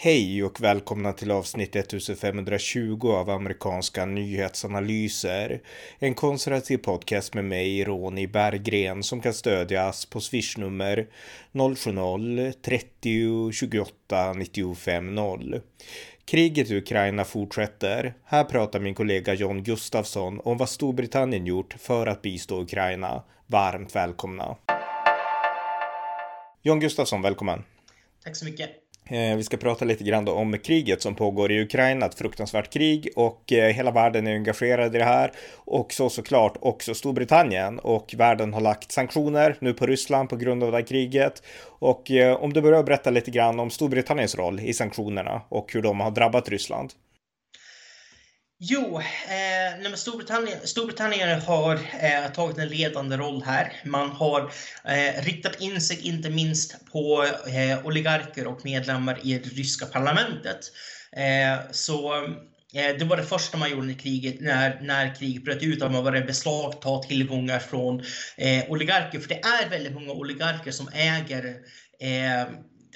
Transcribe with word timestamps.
Hej 0.00 0.44
och 0.44 0.60
välkomna 0.60 1.12
till 1.12 1.30
avsnitt 1.30 1.76
1520 1.76 3.08
av 3.08 3.30
amerikanska 3.30 4.06
nyhetsanalyser. 4.06 5.60
En 5.98 6.14
konservativ 6.14 6.78
podcast 6.78 7.34
med 7.34 7.44
mig, 7.44 7.84
Ronny 7.84 8.26
Berggren, 8.26 9.02
som 9.02 9.20
kan 9.20 9.34
stödjas 9.34 10.06
på 10.06 10.20
swishnummer 10.20 11.06
070-30 11.52 13.52
28 13.52 14.32
95 14.32 15.14
0. 15.14 15.60
Kriget 16.24 16.70
i 16.70 16.76
Ukraina 16.76 17.24
fortsätter. 17.24 18.14
Här 18.24 18.44
pratar 18.44 18.80
min 18.80 18.94
kollega 18.94 19.34
John 19.34 19.62
Gustafsson 19.62 20.40
om 20.44 20.56
vad 20.56 20.68
Storbritannien 20.68 21.46
gjort 21.46 21.74
för 21.78 22.06
att 22.06 22.22
bistå 22.22 22.62
Ukraina. 22.62 23.22
Varmt 23.46 23.96
välkomna. 23.96 24.56
John 26.62 26.80
Gustafsson, 26.80 27.22
välkommen. 27.22 27.64
Tack 28.24 28.36
så 28.36 28.44
mycket. 28.44 28.87
Eh, 29.10 29.36
vi 29.36 29.44
ska 29.44 29.56
prata 29.56 29.84
lite 29.84 30.04
grann 30.04 30.28
om 30.28 30.58
kriget 30.58 31.02
som 31.02 31.14
pågår 31.14 31.52
i 31.52 31.62
Ukraina, 31.62 32.06
ett 32.06 32.14
fruktansvärt 32.14 32.72
krig 32.72 33.08
och 33.16 33.52
eh, 33.52 33.72
hela 33.72 33.90
världen 33.90 34.26
är 34.26 34.34
engagerad 34.34 34.94
i 34.96 34.98
det 34.98 35.04
här. 35.04 35.32
Och 35.54 35.92
så 35.92 36.10
såklart 36.10 36.56
också 36.60 36.94
Storbritannien 36.94 37.78
och 37.78 38.14
världen 38.16 38.54
har 38.54 38.60
lagt 38.60 38.92
sanktioner 38.92 39.56
nu 39.60 39.72
på 39.74 39.86
Ryssland 39.86 40.28
på 40.28 40.36
grund 40.36 40.64
av 40.64 40.70
det 40.70 40.76
här 40.76 40.86
kriget. 40.86 41.42
Och 41.64 42.10
eh, 42.10 42.36
om 42.36 42.52
du 42.52 42.60
börjar 42.60 42.82
berätta 42.82 43.10
lite 43.10 43.30
grann 43.30 43.60
om 43.60 43.70
Storbritanniens 43.70 44.36
roll 44.36 44.60
i 44.60 44.72
sanktionerna 44.72 45.42
och 45.48 45.72
hur 45.72 45.82
de 45.82 46.00
har 46.00 46.10
drabbat 46.10 46.48
Ryssland. 46.48 46.92
Jo, 48.60 49.00
eh, 49.00 49.94
Storbritannien, 49.94 50.58
Storbritannien 50.64 51.40
har 51.40 51.74
eh, 51.74 52.32
tagit 52.34 52.58
en 52.58 52.68
ledande 52.68 53.16
roll 53.16 53.42
här. 53.42 53.72
Man 53.84 54.10
har 54.10 54.52
eh, 54.84 55.22
riktat 55.22 55.60
in 55.60 55.80
sig 55.80 56.00
inte 56.08 56.30
minst 56.30 56.86
på 56.92 57.24
eh, 57.46 57.86
oligarker 57.86 58.46
och 58.46 58.64
medlemmar 58.64 59.20
i 59.22 59.38
det 59.38 59.48
ryska 59.48 59.86
parlamentet. 59.86 60.72
Eh, 61.12 61.70
så 61.70 62.14
eh, 62.74 62.96
det 62.98 63.04
var 63.04 63.16
det 63.16 63.22
första 63.22 63.56
man 63.56 63.70
gjorde 63.70 63.92
i 63.92 63.94
kriget, 63.94 64.40
när, 64.40 64.80
när 64.80 65.14
kriget 65.14 65.44
bröt 65.44 65.62
ut, 65.62 65.82
att 65.82 65.92
man 65.92 66.04
började 66.04 66.26
beslagta 66.26 66.98
tillgångar 66.98 67.58
från 67.58 68.00
eh, 68.36 68.70
oligarker. 68.70 69.20
För 69.20 69.28
det 69.28 69.40
är 69.40 69.70
väldigt 69.70 69.94
många 69.94 70.12
oligarker 70.12 70.70
som 70.70 70.88
äger 70.92 71.44
eh, 72.00 72.48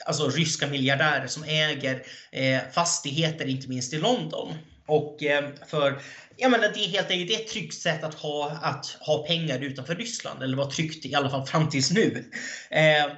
alltså 0.06 0.28
ryska 0.28 0.66
miljardärer 0.66 1.26
som 1.26 1.44
äger 1.44 2.02
eh, 2.32 2.60
fastigheter, 2.72 3.46
inte 3.46 3.68
minst 3.68 3.92
i 3.92 3.98
London. 3.98 4.54
Och 4.86 5.22
eh, 5.22 5.44
för, 5.66 6.02
jag 6.36 6.50
menar, 6.50 6.68
det 6.68 6.84
är 6.84 6.88
helt 6.88 7.10
enkelt 7.10 7.28
det 7.28 7.34
är 7.34 7.44
ett 7.44 7.52
tryggt 7.52 7.74
sätt 7.74 8.04
att 8.04 8.14
ha, 8.14 8.50
att 8.62 8.86
ha 9.00 9.26
pengar 9.26 9.58
utanför 9.58 9.94
Ryssland, 9.94 10.42
eller 10.42 10.56
vara 10.56 10.70
tryggt 10.70 11.06
i 11.06 11.14
alla 11.14 11.30
fall 11.30 11.46
fram 11.46 11.68
tills 11.68 11.90
nu. 11.90 12.30
Eh, 12.70 13.12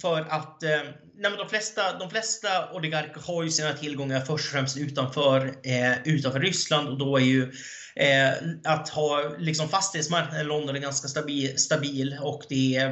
för 0.00 0.20
att 0.20 0.62
eh, 0.62 0.82
nej, 1.18 1.32
de, 1.38 1.48
flesta, 1.48 1.98
de 1.98 2.10
flesta 2.10 2.72
oligarker 2.72 3.20
har 3.20 3.42
ju 3.42 3.50
sina 3.50 3.72
tillgångar 3.72 4.20
först 4.20 4.46
och 4.46 4.52
främst 4.52 4.76
utanför, 4.76 5.54
eh, 5.62 5.92
utanför 6.04 6.40
Ryssland 6.40 6.88
och 6.88 6.98
då 6.98 7.16
är 7.16 7.24
ju 7.24 7.52
eh, 7.96 8.32
att 8.64 8.88
ha 8.88 9.36
liksom 9.38 9.68
fastighetsmarknaden 9.68 10.40
i 10.40 10.48
London 10.48 10.76
är 10.76 10.80
ganska 10.80 11.08
stabil, 11.08 11.58
stabil 11.58 12.18
och 12.22 12.42
det 12.48 12.76
är, 12.76 12.88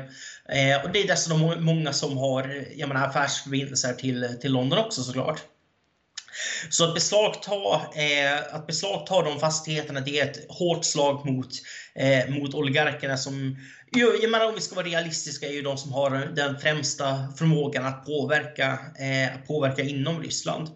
eh, 0.49 0.85
och 0.85 0.93
det 0.93 1.03
är 1.03 1.09
dessutom 1.09 1.65
många 1.65 1.93
som 1.93 2.17
har 2.17 2.65
jag 2.77 2.89
menar, 2.89 3.07
affärsförbindelser 3.07 3.93
till, 3.93 4.29
till 4.41 4.53
London 4.53 4.79
också 4.79 5.03
såklart. 5.03 5.41
Så 6.71 6.85
att 6.85 6.95
beslagta, 6.95 7.55
eh, 7.95 8.55
att 8.55 8.67
beslagta 8.67 9.23
de 9.23 9.41
fastigheterna 9.41 10.01
det 10.01 10.21
är 10.21 10.25
ett 10.25 10.47
hårt 10.49 10.85
slag 10.85 11.27
mot, 11.27 11.51
eh, 11.95 12.29
mot 12.29 12.55
oligarkerna 12.55 13.17
som, 13.17 13.57
jag 13.91 14.31
menar 14.31 14.47
om 14.47 14.55
vi 14.55 14.61
ska 14.61 14.75
vara 14.75 14.87
realistiska, 14.87 15.47
är 15.47 15.53
ju 15.53 15.63
de 15.63 15.79
som 15.79 15.93
har 15.93 16.11
den 16.11 16.59
främsta 16.59 17.33
förmågan 17.39 17.87
att 17.87 18.07
påverka, 18.07 18.79
eh, 18.99 19.47
påverka 19.47 19.83
inom 19.83 20.23
Ryssland. 20.23 20.69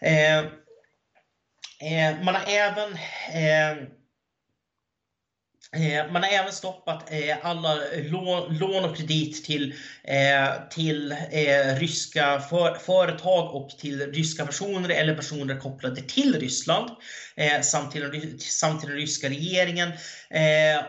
Eh, 0.00 0.38
eh, 0.38 2.22
man 2.22 2.34
har 2.34 2.44
även 2.46 2.98
Eh, 3.34 3.76
Eh, 5.72 6.12
man 6.12 6.22
har 6.22 6.30
även 6.30 6.52
stoppat 6.52 7.12
eh, 7.12 7.36
alla 7.42 7.74
lån, 8.48 8.84
och 8.84 8.96
kredit 8.96 9.44
till, 9.44 9.74
eh, 10.04 10.68
till 10.70 11.16
ryska 11.78 12.40
företag 12.86 13.54
och 13.54 13.70
till 13.70 14.12
ryska 14.12 14.46
personer 14.46 14.88
eller 14.88 15.14
personer 15.14 15.56
kopplade 15.56 16.02
till 16.02 16.40
Ryssland 16.40 16.90
samt 17.62 17.92
till, 17.92 18.00
den, 18.00 18.38
samt 18.38 18.80
till 18.80 18.88
den 18.88 18.98
ryska 18.98 19.28
regeringen. 19.28 19.92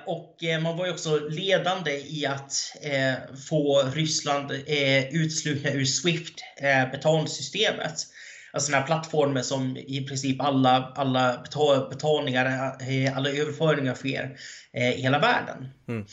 och 0.05 0.37
man 0.61 0.77
var 0.77 0.85
ju 0.85 0.91
också 0.91 1.19
ledande 1.19 1.91
i 1.91 2.25
att 2.25 2.53
få 3.49 3.81
Ryssland 3.81 4.51
utslutna 5.11 5.71
ur 5.71 5.85
Swift 5.85 6.33
betalsystemet 6.91 8.07
alltså 8.53 8.65
sådana 8.65 8.79
här 8.81 8.87
plattformar 8.87 9.41
som 9.41 9.77
i 9.77 10.05
princip 10.07 10.41
alla, 10.41 10.93
alla 10.95 11.45
betalningar, 11.89 12.45
eh, 12.89 13.17
alla 13.17 13.29
överföringar 13.29 13.95
sker 13.95 14.37
eh, 14.73 14.89
i 14.89 15.01
hela 15.01 15.19
världen. 15.19 15.69
Mm. 15.87 16.05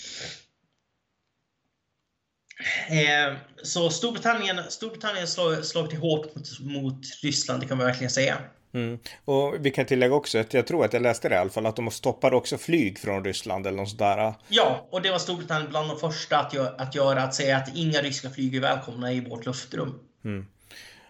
Eh, 2.89 3.37
så 3.63 3.91
Storbritannien, 3.91 4.61
Storbritannien 4.69 5.27
slår, 5.27 5.63
slår 5.63 5.87
till 5.87 5.99
hårt 5.99 6.35
mot, 6.35 6.61
mot 6.61 7.01
Ryssland, 7.23 7.63
det 7.63 7.67
kan 7.67 7.79
man 7.79 7.87
verkligen 7.87 8.11
säga. 8.11 8.39
Mm. 8.75 8.99
Och 9.25 9.55
vi 9.61 9.71
kan 9.71 9.87
tillägga 9.87 10.15
också 10.15 10.39
att 10.39 10.55
jag 10.55 10.67
tror 10.67 10.85
att 10.85 10.93
jag 10.93 11.03
läste 11.03 11.29
det 11.29 11.35
i 11.35 11.39
alla 11.39 11.51
fall, 11.51 11.67
att 11.67 11.77
de 11.77 11.91
stoppade 11.91 12.37
också 12.37 12.59
flyg 12.59 12.99
från 12.99 13.25
Ryssland 13.25 13.67
eller 13.67 13.77
något 13.77 13.91
sådär. 13.91 14.35
Ja, 14.49 14.89
och 14.91 15.03
det 15.03 15.11
var 15.11 15.19
Storbritannien 15.19 15.71
bland 15.71 15.89
de 15.89 15.99
första 15.99 16.39
att, 16.39 16.55
gö 16.55 16.69
att 16.79 16.95
göra, 16.95 17.23
att 17.23 17.35
säga 17.35 17.57
att 17.57 17.77
inga 17.77 17.99
ryska 17.99 18.31
flyg 18.31 18.57
är 18.57 18.61
välkomna 18.61 19.13
i 19.13 19.21
vårt 19.21 19.47
luftrum. 19.47 19.99
Mm. 20.25 20.47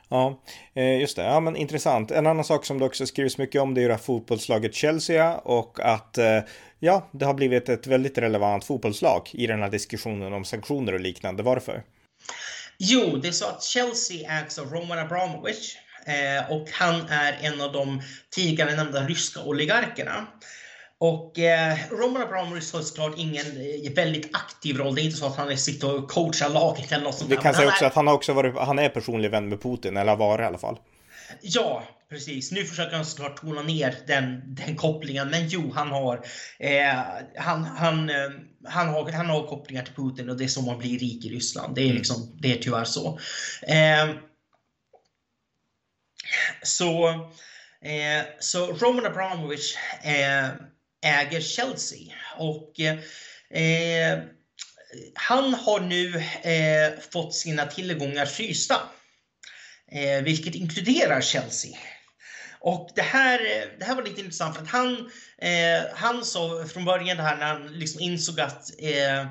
Ja, 0.08 0.42
eh, 0.74 1.00
just 1.00 1.16
det. 1.16 1.22
Ja, 1.22 1.40
men 1.40 1.56
intressant. 1.56 2.10
En 2.10 2.26
annan 2.26 2.44
sak 2.44 2.66
som 2.66 2.78
det 2.78 2.84
också 2.84 3.06
skrivs 3.06 3.38
mycket 3.38 3.60
om 3.60 3.74
det 3.74 3.80
är 3.80 3.82
ju 3.82 3.88
det 3.88 3.94
här 3.94 4.00
fotbollslaget 4.00 4.74
Chelsea 4.74 5.36
och 5.36 5.80
att 5.80 6.18
eh, 6.18 6.40
ja, 6.78 7.08
det 7.12 7.24
har 7.24 7.34
blivit 7.34 7.68
ett 7.68 7.86
väldigt 7.86 8.18
relevant 8.18 8.64
fotbollslag 8.64 9.30
i 9.32 9.46
den 9.46 9.62
här 9.62 9.70
diskussionen 9.70 10.32
om 10.32 10.44
sanktioner 10.44 10.92
och 10.92 11.00
liknande. 11.00 11.42
Varför? 11.42 11.82
Jo, 12.78 13.16
det 13.16 13.28
är 13.28 13.32
så 13.32 13.46
att 13.46 13.62
Chelsea 13.62 14.40
ägs 14.40 14.58
av 14.58 14.70
Roman 14.70 14.98
Abramovich 14.98 15.76
eh, 16.06 16.52
och 16.52 16.68
han 16.72 17.08
är 17.08 17.38
en 17.42 17.60
av 17.60 17.72
de 17.72 18.02
tidigare 18.34 18.76
nämnda 18.76 19.06
ryska 19.06 19.42
oligarkerna. 19.42 20.26
Och 20.98 21.38
eh, 21.38 21.76
Roman 21.90 22.22
Abramovich 22.22 22.72
har 22.72 22.80
såklart 22.80 23.14
ingen 23.16 23.46
eh, 23.46 23.92
väldigt 23.92 24.36
aktiv 24.36 24.76
roll. 24.76 24.94
Det 24.94 25.00
är 25.00 25.04
inte 25.04 25.16
så 25.16 25.26
att 25.26 25.36
han 25.36 25.58
sitter 25.58 25.94
och 25.94 26.10
coachar 26.10 26.48
laget 26.48 26.92
eller 26.92 27.04
något 27.04 27.14
sånt 27.14 27.30
Vi 27.30 27.36
kan 27.36 27.54
säga 27.54 27.68
också 27.68 27.84
är... 27.84 27.88
att 27.88 27.94
han 27.94 28.06
har 28.06 28.14
också 28.14 28.32
varit, 28.32 28.58
han 28.58 28.78
är 28.78 28.88
personlig 28.88 29.30
vän 29.30 29.48
med 29.48 29.62
Putin, 29.62 29.96
eller 29.96 30.10
har 30.10 30.16
varit 30.16 30.42
i 30.42 30.46
alla 30.46 30.58
fall. 30.58 30.78
Ja, 31.40 31.82
precis. 32.10 32.52
Nu 32.52 32.64
försöker 32.64 32.96
han 32.96 33.04
såklart 33.04 33.36
tona 33.36 33.62
ner 33.62 33.94
den, 34.06 34.54
den 34.54 34.76
kopplingen, 34.76 35.30
men 35.30 35.48
jo, 35.48 35.72
han 35.74 35.90
har, 35.90 36.26
eh, 36.58 36.98
han, 37.36 37.64
han, 37.64 38.10
eh, 38.10 38.30
han, 38.64 38.88
har, 38.88 39.12
han 39.12 39.30
har 39.30 39.46
kopplingar 39.46 39.82
till 39.82 39.94
Putin 39.94 40.30
och 40.30 40.36
det 40.36 40.44
är 40.44 40.48
så 40.48 40.62
man 40.62 40.78
blir 40.78 40.98
rik 40.98 41.24
i 41.24 41.28
Ryssland. 41.28 41.74
Det 41.74 41.80
är, 41.80 41.84
mm. 41.84 41.96
liksom, 41.96 42.38
det 42.40 42.52
är 42.52 42.56
tyvärr 42.56 42.84
så. 42.84 43.18
Eh, 43.62 44.10
så, 46.62 47.08
eh, 47.80 48.24
så 48.40 48.66
Roman 48.66 49.06
Abramovich 49.06 49.76
eh, 50.02 50.48
äger 51.04 51.40
Chelsea. 51.40 52.14
Och 52.38 52.80
eh, 52.80 54.18
han 55.14 55.54
har 55.54 55.80
nu 55.80 56.16
eh, 56.42 57.00
fått 57.12 57.34
sina 57.34 57.66
tillgångar 57.66 58.26
frysta. 58.26 58.76
Eh, 59.92 60.22
vilket 60.22 60.54
inkluderar 60.54 61.20
Chelsea. 61.20 61.78
Och 62.60 62.90
det 62.94 63.02
här, 63.02 63.38
det 63.78 63.84
här 63.84 63.94
var 63.94 64.02
lite 64.02 64.20
intressant 64.20 64.56
för 64.56 64.62
att 64.62 64.68
han, 64.68 65.10
eh, 65.38 65.82
han 65.94 66.24
sa 66.24 66.66
från 66.66 66.84
början 66.84 67.16
det 67.16 67.22
här 67.22 67.36
när 67.36 67.46
han 67.46 67.78
liksom 67.78 68.00
insåg 68.00 68.40
att 68.40 68.70
eh, 68.78 69.26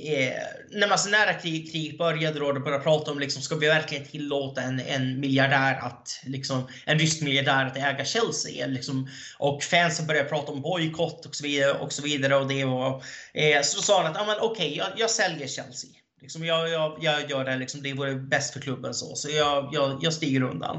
eh, 0.00 0.32
när, 0.70 0.80
man, 0.80 0.92
alltså 0.92 1.04
så 1.04 1.10
nära 1.10 1.34
krig, 1.34 1.72
krig 1.72 1.98
började 1.98 2.38
då, 2.38 2.52
då 2.52 2.60
började 2.60 2.84
prata 2.84 3.10
om 3.10 3.18
liksom, 3.18 3.42
ska 3.42 3.54
vi 3.54 3.66
verkligen 3.66 4.04
tillåta 4.04 4.62
en, 4.62 4.80
en 4.80 5.20
miljardär 5.20 5.78
att, 5.82 6.20
liksom, 6.24 6.68
en 6.84 6.98
rysk 6.98 7.22
miljardär 7.22 7.66
att 7.66 7.76
äga 7.76 8.04
Chelsea? 8.04 8.66
Liksom, 8.66 9.08
och 9.38 9.62
fansen 9.62 10.06
började 10.06 10.28
prata 10.28 10.52
om 10.52 10.62
bojkott 10.62 11.26
och 11.26 11.34
så 11.34 11.44
vidare 11.44 11.72
och 11.72 11.92
så 11.92 12.02
vidare. 12.02 12.36
Och 12.36 12.48
det 12.48 12.64
var, 12.64 13.02
eh, 13.34 13.62
så 13.62 13.82
sa 13.82 14.02
han 14.02 14.12
att, 14.12 14.28
ah, 14.28 14.36
okej, 14.40 14.66
okay, 14.66 14.76
jag, 14.76 14.88
jag 14.96 15.10
säljer 15.10 15.48
Chelsea. 15.48 15.90
Liksom 16.20 16.44
jag, 16.44 16.70
jag, 16.70 16.98
jag 17.00 17.30
gör 17.30 17.44
det, 17.44 17.56
liksom, 17.56 17.82
det 17.82 17.92
vore 17.92 18.14
bäst 18.14 18.52
för 18.52 18.60
klubben 18.60 18.94
så, 18.94 19.14
så 19.16 19.30
jag, 19.30 19.68
jag, 19.72 19.98
jag 20.02 20.12
stiger 20.12 20.42
undan. 20.42 20.76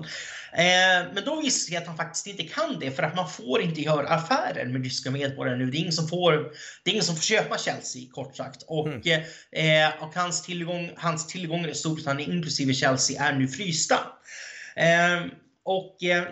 Eh, 0.53 1.13
men 1.13 1.25
då 1.25 1.41
visste 1.41 1.73
jag 1.73 1.81
att 1.81 1.87
han 1.87 1.97
faktiskt 1.97 2.27
inte 2.27 2.43
kan 2.43 2.79
det 2.79 2.91
för 2.91 3.03
att 3.03 3.15
man 3.15 3.29
får 3.29 3.61
inte 3.61 3.81
göra 3.81 4.07
affärer 4.07 4.65
med 4.65 4.83
ryska 4.83 5.11
medborgare 5.11 5.57
nu. 5.57 5.71
Det 5.71 5.77
är 5.77 5.79
ingen 5.79 5.91
som 5.91 6.07
får, 6.07 6.31
det 6.83 6.89
är 6.89 6.91
ingen 6.91 7.03
som 7.03 7.15
får 7.15 7.23
köpa 7.23 7.57
Chelsea 7.57 8.01
kort 8.11 8.35
sagt. 8.35 8.63
Och, 8.67 8.87
mm. 8.87 9.21
eh, 9.51 10.03
och 10.03 10.15
hans, 10.15 10.41
tillgång, 10.41 10.91
hans 10.95 11.27
tillgångar 11.27 11.67
i 11.67 11.75
Storbritannien 11.75 12.31
inklusive 12.31 12.73
Chelsea 12.73 13.23
är 13.23 13.33
nu 13.33 13.47
frysta. 13.47 13.99
Eh, 14.75 15.25
och 15.63 16.03
eh, 16.03 16.23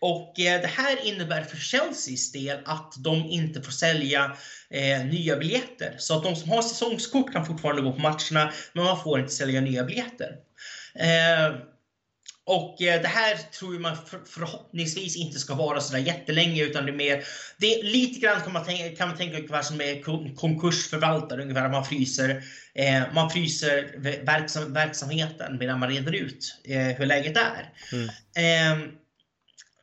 och 0.00 0.40
eh, 0.40 0.60
det 0.60 0.66
här 0.66 1.06
innebär 1.06 1.42
för 1.42 1.56
Chelseas 1.56 2.32
del 2.32 2.58
att 2.64 2.94
de 2.98 3.16
inte 3.16 3.62
får 3.62 3.72
sälja 3.72 4.36
eh, 4.70 5.04
nya 5.04 5.36
biljetter. 5.36 5.94
Så 5.98 6.16
att 6.16 6.22
de 6.22 6.36
som 6.36 6.50
har 6.50 6.62
säsongskort 6.62 7.32
kan 7.32 7.46
fortfarande 7.46 7.82
gå 7.82 7.92
på 7.92 8.00
matcherna, 8.00 8.52
men 8.72 8.84
man 8.84 9.02
får 9.02 9.20
inte 9.20 9.32
sälja 9.32 9.60
nya 9.60 9.84
biljetter. 9.84 10.36
Eh, 10.94 11.56
och 12.44 12.82
eh, 12.82 13.02
det 13.02 13.08
här 13.08 13.36
tror 13.36 13.78
man 13.78 13.96
förhoppningsvis 14.26 15.16
inte 15.16 15.38
ska 15.38 15.54
vara 15.54 15.80
så 15.80 15.92
där 15.92 16.00
jättelänge 16.00 16.64
utan 16.64 16.86
det 16.86 16.92
är 16.92 16.96
mer, 16.96 17.24
det 17.58 17.74
är 17.74 17.82
lite 17.82 18.20
grann 18.20 18.40
kan 18.40 18.52
man 18.52 18.64
tänka, 18.64 18.96
kan 18.96 19.08
man 19.08 19.16
tänka 19.16 19.36
ungefär 19.36 19.62
som 19.62 19.76
med 19.76 20.04
konkursförvaltare, 20.36 21.42
ungefär 21.42 21.68
man 21.68 21.84
fryser, 21.84 22.42
eh, 22.74 23.02
man 23.14 23.30
fryser 23.30 23.94
verksam, 24.24 24.72
verksamheten 24.72 25.58
medan 25.58 25.80
man 25.80 25.90
reder 25.90 26.12
ut 26.14 26.56
eh, 26.64 26.86
hur 26.86 27.06
läget 27.06 27.36
är. 27.36 27.72
Mm. 27.92 28.08
Eh, 28.36 28.88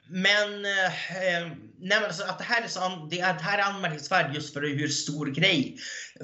men, 0.10 0.66
eh, 0.66 1.52
nej, 1.80 1.98
alltså 1.98 2.24
att 2.24 2.38
det 2.38 2.44
här, 2.44 2.62
är 2.62 2.68
så, 2.68 3.08
det, 3.12 3.18
det 3.18 3.24
här 3.24 3.58
är 3.58 3.64
anmärkningsvärt 3.64 4.36
just 4.36 4.54
för 4.54 4.62
hur 4.62 4.88
stor 4.88 5.26
grej 5.26 5.78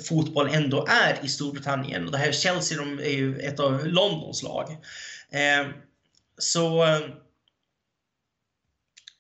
fotboll 0.08 0.50
ändå 0.54 0.88
är 0.90 1.26
i 1.26 1.28
Storbritannien. 1.28 2.06
Och 2.06 2.12
det 2.12 2.18
här 2.18 2.32
Chelsea 2.32 2.78
de 2.78 3.00
är 3.00 3.10
ju 3.10 3.40
ett 3.40 3.60
av 3.60 3.88
Londons 3.88 4.44
lag. 4.44 4.72
Eh, 5.32 5.68
så... 6.38 6.84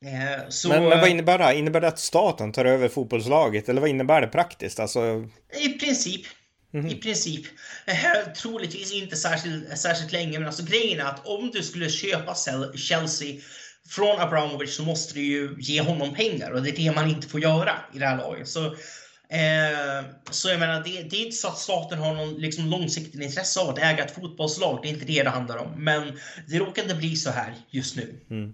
Eh, 0.06 0.50
så 0.50 0.70
men, 0.70 0.84
men, 0.84 1.00
vad 1.00 1.10
innebär 1.10 1.38
det? 1.38 1.56
Innebär 1.56 1.82
det 1.82 1.88
att 1.88 2.00
staten 2.00 2.52
tar 2.52 2.66
över 2.66 2.90
fotbollslaget? 2.90 3.70
Eller 3.70 3.82
vad 3.82 3.90
innebär 3.90 4.22
det 4.22 4.28
praktiskt? 4.28 4.80
Alltså... 4.80 5.30
I 5.60 5.70
princip. 5.70 6.26
Mm 6.74 6.86
-hmm. 6.86 6.94
I 6.94 6.96
princip. 6.96 7.46
Eh, 7.86 8.34
troligtvis 8.34 8.94
inte 8.94 9.16
särskilt, 9.16 9.78
särskilt 9.78 10.12
länge, 10.12 10.40
men 10.40 10.48
alltså 10.48 10.64
grejen 10.64 11.00
är 11.00 11.06
att 11.06 11.28
om 11.28 11.52
du 11.52 11.64
skulle 11.64 11.90
köpa 11.90 12.36
Chelsea 12.76 13.42
från 13.90 14.20
Abramovic 14.20 14.76
så 14.76 14.84
måste 14.84 15.14
du 15.14 15.22
ju 15.22 15.56
ge 15.60 15.82
honom 15.82 16.14
pengar 16.14 16.52
och 16.52 16.64
det 16.64 16.70
är 16.70 16.76
det 16.76 16.96
man 16.96 17.10
inte 17.10 17.28
får 17.28 17.40
göra 17.40 17.72
i 17.94 18.00
det 18.00 18.06
här 18.06 18.18
laget. 18.18 18.48
Så 18.48 18.76
Eh, 19.30 20.06
så 20.32 20.50
jag 20.50 20.60
menar, 20.60 20.84
det, 20.84 21.04
det, 21.10 21.16
är 21.16 21.26
inte 21.26 21.36
så 21.36 21.48
att 21.48 21.58
staten 21.58 22.00
har 22.00 22.14
någon 22.14 22.34
liksom, 22.34 22.66
långsiktigt 22.66 23.22
intresse 23.22 23.60
av 23.60 23.70
att 23.70 23.78
äga 23.78 24.04
ett 24.04 24.16
fotbollslag. 24.16 24.80
Det 24.82 24.88
är 24.88 24.94
inte 24.94 25.06
det 25.06 25.24
det 25.24 25.30
handlar 25.30 25.58
om. 25.58 25.84
Men 25.84 26.20
det 26.48 26.60
råkade 26.60 26.96
bli 26.96 27.16
så 27.16 27.30
här 27.30 27.54
just 27.70 27.96
nu. 27.96 28.26
Mm. 28.30 28.54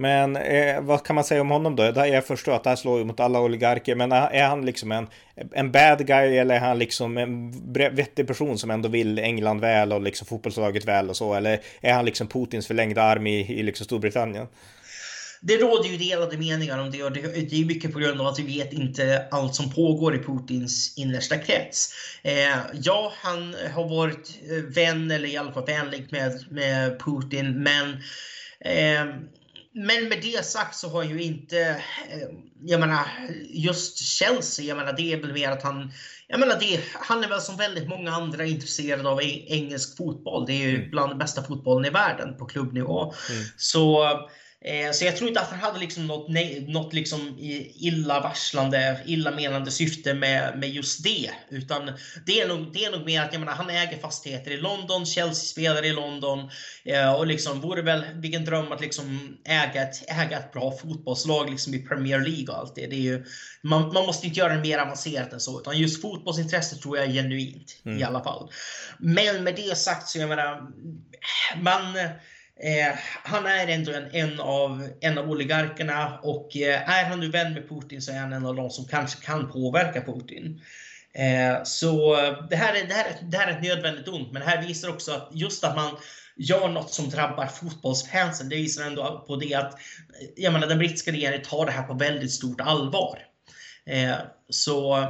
Men 0.00 0.36
eh, 0.36 0.80
vad 0.80 1.04
kan 1.04 1.14
man 1.14 1.24
säga 1.24 1.40
om 1.40 1.50
honom 1.50 1.76
då? 1.76 1.82
Jag 1.94 2.26
förstår 2.26 2.52
att 2.52 2.64
det 2.64 2.70
här 2.70 2.76
slår 2.76 3.04
mot 3.04 3.20
alla 3.20 3.40
oligarker, 3.40 3.94
men 3.94 4.12
är 4.12 4.46
han 4.46 4.66
liksom 4.66 4.92
en, 4.92 5.06
en 5.52 5.72
bad 5.72 6.06
guy 6.06 6.36
eller 6.36 6.54
är 6.54 6.60
han 6.60 6.78
liksom 6.78 7.18
en 7.18 7.52
vettig 7.74 8.26
person 8.26 8.58
som 8.58 8.70
ändå 8.70 8.88
vill 8.88 9.18
England 9.18 9.60
väl 9.60 9.92
och 9.92 10.02
liksom 10.02 10.26
fotbollslaget 10.26 10.84
väl 10.84 11.08
och 11.08 11.16
så? 11.16 11.34
Eller 11.34 11.60
är 11.80 11.92
han 11.92 12.04
liksom 12.04 12.26
Putins 12.26 12.66
förlängda 12.66 13.02
arm 13.02 13.26
i, 13.26 13.58
i 13.58 13.62
liksom 13.62 13.84
Storbritannien? 13.84 14.46
det 15.40 15.56
råder 15.56 15.88
ju 15.88 15.96
delade 15.96 16.38
meningar 16.38 16.78
om 16.78 16.90
det 16.90 17.02
och 17.02 17.12
det, 17.12 17.20
är 17.20 17.64
mycket 17.64 17.92
på 17.92 17.98
grund 17.98 18.20
av 18.20 18.26
att 18.26 18.38
vi 18.38 18.58
vet 18.58 18.72
inte 18.72 19.26
allt 19.30 19.54
som 19.54 19.72
pågår 19.72 20.14
i 20.14 20.18
Putins 20.18 20.98
innersta 20.98 21.38
krets. 21.38 21.94
Eh, 22.22 22.58
ja, 22.82 23.12
han 23.16 23.56
har 23.74 23.88
varit 23.88 24.40
eh, 24.50 24.74
vän 24.74 25.10
eller 25.10 25.28
i 25.28 25.36
alla 25.36 25.52
fall 25.52 25.66
vänlig 25.66 26.06
med, 26.10 26.44
med 26.50 27.00
Putin, 27.00 27.62
men 27.62 27.92
eh, 28.60 29.14
men 29.72 30.08
med 30.08 30.22
det 30.22 30.44
sagt 30.44 30.76
så 30.76 30.88
har 30.88 31.02
ju 31.02 31.22
inte, 31.22 31.58
eh, 32.10 32.28
jag 32.64 32.80
menar, 32.80 33.04
just 33.48 33.98
Chelsea, 33.98 34.64
jag 34.64 34.76
menar 34.76 34.92
det 34.92 35.12
är 35.12 35.20
väl 35.20 35.32
mer 35.32 35.50
att 35.50 35.62
han, 35.62 35.92
jag 36.26 36.40
menar 36.40 36.60
det, 36.60 36.80
han 36.94 37.24
är 37.24 37.28
väl 37.28 37.40
som 37.40 37.56
väldigt 37.56 37.88
många 37.88 38.10
andra 38.10 38.44
intresserad 38.44 39.06
av 39.06 39.22
engelsk 39.22 39.96
fotboll. 39.96 40.46
Det 40.46 40.52
är 40.52 40.68
ju 40.68 40.76
mm. 40.76 40.90
bland 40.90 41.10
den 41.10 41.18
bästa 41.18 41.42
fotbollen 41.42 41.84
i 41.84 41.90
världen 41.90 42.36
på 42.38 42.46
klubbnivå. 42.46 43.02
Mm. 43.02 43.44
Så 43.56 44.06
så 44.92 45.04
jag 45.04 45.16
tror 45.16 45.28
inte 45.28 45.40
att 45.40 45.50
han 45.50 45.60
hade 45.60 45.78
liksom 45.78 46.06
något, 46.06 46.28
något 46.68 46.92
liksom 46.92 47.36
illavarslande, 47.38 49.00
illamenande 49.06 49.70
syfte 49.70 50.14
med, 50.14 50.58
med 50.58 50.70
just 50.70 51.02
det. 51.04 51.30
Utan 51.48 51.92
det 52.26 52.40
är 52.40 52.48
nog, 52.48 52.72
det 52.72 52.84
är 52.84 52.90
nog 52.90 53.06
mer 53.06 53.22
att 53.22 53.32
jag 53.32 53.40
menar, 53.40 53.52
han 53.52 53.70
äger 53.70 53.98
fastigheter 53.98 54.50
i 54.50 54.56
London, 54.56 55.06
Chelsea 55.06 55.34
spelar 55.34 55.84
i 55.84 55.92
London. 55.92 56.50
Eh, 56.84 57.12
och 57.12 57.26
liksom 57.26 57.60
vore 57.60 57.82
väl, 57.82 58.04
vilken 58.14 58.44
dröm 58.44 58.72
att 58.72 58.80
liksom 58.80 59.36
äga 59.44 59.82
ett, 59.82 60.10
äga 60.10 60.38
ett 60.38 60.52
bra 60.52 60.78
fotbollslag 60.82 61.50
liksom 61.50 61.74
i 61.74 61.86
Premier 61.86 62.20
League 62.20 62.54
och 62.54 62.58
allt 62.58 62.74
det. 62.74 62.86
det 62.86 62.96
är 62.96 63.00
ju, 63.00 63.24
man, 63.62 63.92
man 63.92 64.06
måste 64.06 64.26
inte 64.26 64.38
göra 64.38 64.54
det 64.54 64.60
mer 64.60 64.78
avancerat 64.78 65.32
än 65.32 65.40
så. 65.40 65.60
Utan 65.60 65.78
just 65.78 66.02
fotbollsintresse 66.02 66.76
tror 66.76 66.98
jag 66.98 67.06
är 67.06 67.12
genuint 67.12 67.80
mm. 67.84 67.98
i 67.98 68.02
alla 68.02 68.24
fall. 68.24 68.50
Men 68.98 69.44
med 69.44 69.56
det 69.56 69.78
sagt 69.78 70.08
så 70.08 70.18
jag 70.18 70.28
menar, 70.28 70.62
man 71.62 71.96
Eh, 72.60 72.94
han 73.22 73.46
är 73.46 73.68
ändå 73.68 73.92
en, 73.92 74.10
en, 74.12 74.40
av, 74.40 74.88
en 75.00 75.18
av 75.18 75.30
oligarkerna 75.30 76.18
och 76.22 76.56
eh, 76.56 76.90
är 76.90 77.04
han 77.04 77.20
nu 77.20 77.28
vän 77.28 77.54
med 77.54 77.68
Putin 77.68 78.02
så 78.02 78.12
är 78.12 78.18
han 78.18 78.32
en 78.32 78.46
av 78.46 78.56
de 78.56 78.70
som 78.70 78.84
kanske 78.84 79.24
kan 79.24 79.52
påverka 79.52 80.00
Putin. 80.00 80.60
Eh, 81.12 81.62
så 81.64 82.24
eh, 82.24 82.48
det 82.50 82.56
här, 82.56 82.74
är, 82.74 82.86
det, 82.86 82.94
här, 82.94 83.16
det 83.22 83.36
här 83.36 83.46
är 83.48 83.56
ett 83.56 83.62
nödvändigt 83.62 84.08
ont, 84.08 84.32
men 84.32 84.42
det 84.42 84.48
här 84.48 84.66
visar 84.66 84.88
också 84.88 85.12
att 85.12 85.28
just 85.32 85.64
att 85.64 85.76
man 85.76 85.96
gör 86.36 86.68
något 86.68 86.92
som 86.92 87.10
drabbar 87.10 87.46
fotbollsfansen, 87.46 88.48
det 88.48 88.56
visar 88.56 88.86
ändå 88.86 89.24
på 89.26 89.36
det 89.36 89.54
att 89.54 89.78
jag 90.36 90.52
menar, 90.52 90.66
den 90.66 90.78
brittiska 90.78 91.12
regeringen 91.12 91.42
tar 91.42 91.66
det 91.66 91.72
här 91.72 91.82
på 91.82 91.94
väldigt 91.94 92.32
stort 92.32 92.60
allvar. 92.60 93.18
Eh, 93.86 94.16
så 94.50 95.06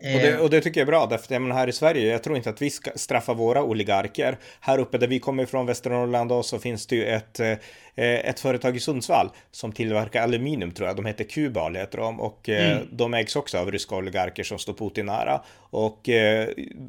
och 0.00 0.20
det, 0.20 0.30
eh. 0.30 0.38
och 0.38 0.50
det, 0.50 0.60
tycker 0.60 0.80
jag 0.80 0.86
är 0.86 0.90
bra, 0.90 1.06
därför 1.06 1.34
att 1.34 1.54
här 1.54 1.68
i 1.68 1.72
Sverige, 1.72 2.12
jag 2.12 2.22
tror 2.22 2.36
inte 2.36 2.50
att 2.50 2.62
vi 2.62 2.70
ska 2.70 2.90
straffa 2.94 3.34
våra 3.34 3.62
oligarker. 3.62 4.38
Här 4.60 4.78
uppe 4.78 4.98
där 4.98 5.06
vi 5.06 5.18
kommer 5.18 5.42
ifrån, 5.42 5.66
Västernorrland, 5.66 6.44
så 6.44 6.58
finns 6.58 6.86
det 6.86 6.96
ju 6.96 7.04
ett, 7.04 7.40
eh, 7.40 7.56
ett 7.94 8.40
företag 8.40 8.76
i 8.76 8.80
Sundsvall 8.80 9.30
som 9.50 9.72
tillverkar 9.72 10.22
aluminium 10.22 10.72
tror 10.72 10.88
jag. 10.88 10.96
De 10.96 11.06
heter 11.06 11.24
Kubal 11.24 11.76
heter 11.76 11.98
de 11.98 12.20
och 12.20 12.48
eh, 12.48 12.72
mm. 12.72 12.88
de 12.92 13.14
ägs 13.14 13.36
också 13.36 13.58
av 13.58 13.72
ryska 13.72 13.96
oligarker 13.96 14.42
som 14.42 14.58
står 14.58 14.72
Putin 14.72 15.06
nära. 15.06 15.42
Och 15.56 16.08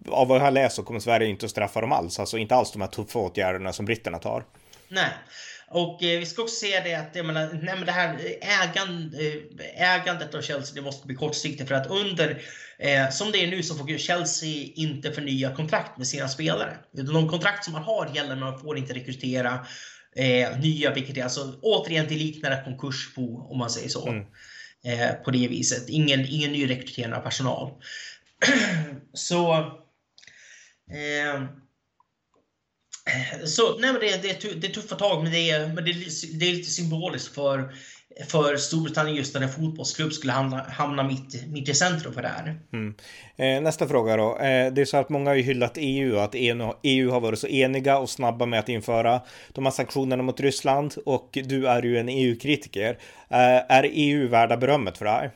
av 0.09 0.27
vad 0.27 0.37
jag 0.37 0.43
har 0.43 0.51
läst 0.51 0.75
så 0.75 0.83
kommer 0.83 0.99
Sverige 0.99 1.27
inte 1.27 1.45
att 1.45 1.51
straffa 1.51 1.81
dem 1.81 1.91
alls, 1.91 2.19
alltså 2.19 2.37
inte 2.37 2.55
alls 2.55 2.71
de 2.71 2.81
här 2.81 2.89
tuffa 2.89 3.19
åtgärderna 3.19 3.73
som 3.73 3.85
britterna 3.85 4.17
tar. 4.17 4.43
Nej. 4.87 5.09
Och 5.71 6.03
eh, 6.03 6.19
vi 6.19 6.25
ska 6.25 6.41
också 6.41 6.55
se 6.55 6.79
det 6.79 6.95
att 6.95 7.15
jag 7.15 7.25
menar, 7.25 7.49
nej, 7.53 7.75
men 7.75 7.85
det 7.85 7.91
här 7.91 8.19
ägand, 8.41 9.15
ägandet 9.75 10.35
av 10.35 10.41
Chelsea 10.41 10.75
det 10.75 10.81
måste 10.81 11.07
bli 11.07 11.15
kortsiktigt 11.15 11.67
för 11.67 11.75
att 11.75 11.87
under 11.87 12.41
Eh, 12.81 13.09
som 13.09 13.31
det 13.31 13.43
är 13.43 13.47
nu 13.47 13.63
så 13.63 13.75
får 13.75 13.97
Chelsea 13.97 14.67
inte 14.75 15.11
förnya 15.11 15.55
kontrakt 15.55 15.97
med 15.97 16.07
sina 16.07 16.27
spelare. 16.27 16.77
De 16.91 17.29
kontrakt 17.29 17.63
som 17.63 17.73
man 17.73 17.83
har 17.83 18.11
gäller, 18.15 18.35
man 18.35 18.59
får 18.59 18.77
inte 18.77 18.93
rekrytera 18.93 19.65
eh, 20.15 20.59
nya, 20.59 20.93
vilket 20.93 21.17
är 21.17 21.23
alltså 21.23 21.59
återigen 21.61 22.05
det 22.09 22.15
liknar 22.15 22.63
konkursbo 22.63 23.51
om 23.51 23.57
man 23.57 23.69
säger 23.69 23.89
så. 23.89 24.07
Mm. 24.07 24.25
Eh, 24.83 25.13
på 25.13 25.31
det 25.31 25.47
viset. 25.47 25.89
Ingen, 25.89 26.25
ingen 26.29 26.51
ny 26.51 26.69
rekrytering 26.69 27.13
av 27.13 27.21
personal. 27.21 27.71
så 29.13 29.53
eh, 30.91 31.43
så 33.45 33.77
nej, 33.77 33.91
men 33.91 34.01
det, 34.01 34.21
det, 34.21 34.61
det 34.61 34.67
är 34.67 34.71
tuffa 34.71 34.95
tag, 34.95 35.23
men 35.23 35.31
det 35.31 35.49
är, 35.49 35.67
men 35.67 35.83
det 35.83 35.91
är, 35.91 36.39
det 36.39 36.49
är 36.49 36.53
lite 36.53 36.69
symboliskt 36.69 37.35
för 37.35 37.73
för 38.27 38.57
Storbritannien 38.57 39.15
just 39.15 39.33
när 39.33 39.41
en 39.41 39.49
fotbollsklubb 39.49 40.13
skulle 40.13 40.33
hamna, 40.33 40.63
hamna 40.69 41.03
mitt, 41.03 41.47
mitt 41.47 41.69
i 41.69 41.73
centrum 41.73 42.13
för 42.13 42.21
det 42.21 42.27
här. 42.27 42.59
Mm. 42.73 42.95
Eh, 43.35 43.61
nästa 43.61 43.87
fråga 43.87 44.17
då. 44.17 44.37
Eh, 44.37 44.73
det 44.73 44.81
är 44.81 44.85
så 44.85 44.97
att 44.97 45.09
många 45.09 45.29
har 45.29 45.35
ju 45.35 45.41
hyllat 45.41 45.73
EU 45.75 46.17
att 46.17 46.31
EU, 46.33 46.73
EU 46.83 47.11
har 47.11 47.19
varit 47.19 47.39
så 47.39 47.47
eniga 47.47 47.97
och 47.97 48.09
snabba 48.09 48.45
med 48.45 48.59
att 48.59 48.69
införa 48.69 49.21
de 49.49 49.65
här 49.65 49.71
sanktionerna 49.71 50.23
mot 50.23 50.39
Ryssland 50.39 50.95
och 51.05 51.29
du 51.43 51.67
är 51.67 51.83
ju 51.83 51.97
en 51.97 52.09
EU-kritiker. 52.09 52.97
Eh, 53.29 53.71
är 53.71 53.89
EU 53.91 54.27
värda 54.27 54.57
berömmet 54.57 54.97
för 54.97 55.05
det 55.05 55.11
här? 55.11 55.31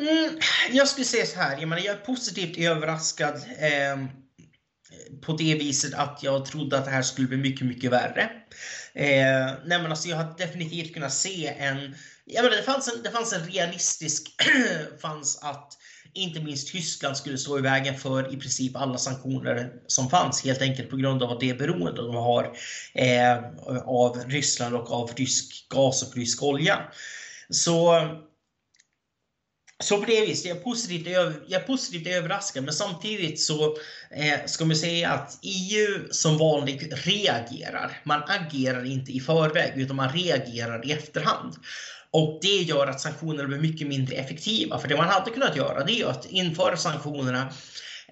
Mm, 0.00 0.38
jag 0.72 0.88
skulle 0.88 1.04
säga 1.04 1.26
så 1.26 1.38
här, 1.38 1.56
jag, 1.60 1.68
menar, 1.68 1.82
jag 1.82 1.94
är 1.94 2.00
positivt 2.00 2.58
överraskad 2.58 3.34
eh, 3.34 4.06
Eh, 4.90 5.20
på 5.20 5.32
det 5.32 5.54
viset 5.54 5.94
att 5.94 6.20
jag 6.22 6.46
trodde 6.46 6.78
att 6.78 6.84
det 6.84 6.90
här 6.90 7.02
skulle 7.02 7.28
bli 7.28 7.36
mycket, 7.36 7.66
mycket 7.66 7.92
värre. 7.92 8.30
Eh, 8.94 9.54
nej 9.64 9.82
men 9.82 9.86
alltså 9.86 10.08
jag 10.08 10.16
har 10.16 10.38
definitivt 10.38 10.94
kunnat 10.94 11.12
se 11.12 11.46
en... 11.46 11.94
Jag 12.24 12.42
menar, 12.42 12.56
det, 12.56 12.62
fanns 12.62 12.88
en 12.88 13.02
det 13.02 13.10
fanns 13.10 13.32
en 13.32 13.46
realistisk... 13.46 14.42
fanns 15.00 15.38
att 15.42 15.78
inte 16.16 16.40
minst 16.40 16.68
Tyskland 16.72 17.16
skulle 17.16 17.38
stå 17.38 17.58
i 17.58 17.62
vägen 17.62 17.98
för 17.98 18.34
i 18.34 18.36
princip 18.36 18.76
alla 18.76 18.98
sanktioner 18.98 19.72
som 19.86 20.10
fanns 20.10 20.44
helt 20.44 20.62
enkelt 20.62 20.90
på 20.90 20.96
grund 20.96 21.22
av 21.22 21.38
det 21.38 21.58
beroende 21.58 22.02
de 22.02 22.14
har 22.14 22.56
eh, 22.94 23.38
av 23.84 24.22
Ryssland 24.26 24.74
och 24.74 24.92
av 24.92 25.10
rysk 25.16 25.68
gas 25.68 26.02
och 26.02 26.16
rysk 26.16 26.42
olja. 26.42 26.78
Så 27.50 28.08
så 29.84 30.00
på 30.00 30.06
det 30.06 30.20
viset, 30.20 30.46
jag 30.46 30.56
är 30.56 30.62
positivt, 30.62 31.06
jag 31.46 31.60
är 31.62 31.66
positivt 31.66 32.06
överraskad, 32.06 32.64
men 32.64 32.74
samtidigt 32.74 33.40
så 33.40 33.76
eh, 34.10 34.46
ska 34.46 34.64
man 34.64 34.76
säga 34.76 35.10
att 35.10 35.38
EU 35.42 36.08
som 36.10 36.38
vanligt 36.38 37.06
reagerar. 37.06 38.00
Man 38.04 38.22
agerar 38.26 38.84
inte 38.84 39.12
i 39.12 39.20
förväg, 39.20 39.72
utan 39.76 39.96
man 39.96 40.12
reagerar 40.12 40.86
i 40.86 40.92
efterhand. 40.92 41.54
Och 42.10 42.38
det 42.42 42.56
gör 42.56 42.86
att 42.86 43.00
sanktionerna 43.00 43.48
blir 43.48 43.58
mycket 43.58 43.86
mindre 43.86 44.16
effektiva. 44.16 44.78
För 44.78 44.88
det 44.88 44.96
man 44.96 45.08
hade 45.08 45.30
kunnat 45.30 45.56
göra, 45.56 45.84
det 45.84 46.00
är 46.00 46.06
att 46.06 46.26
införa 46.26 46.76
sanktionerna 46.76 47.52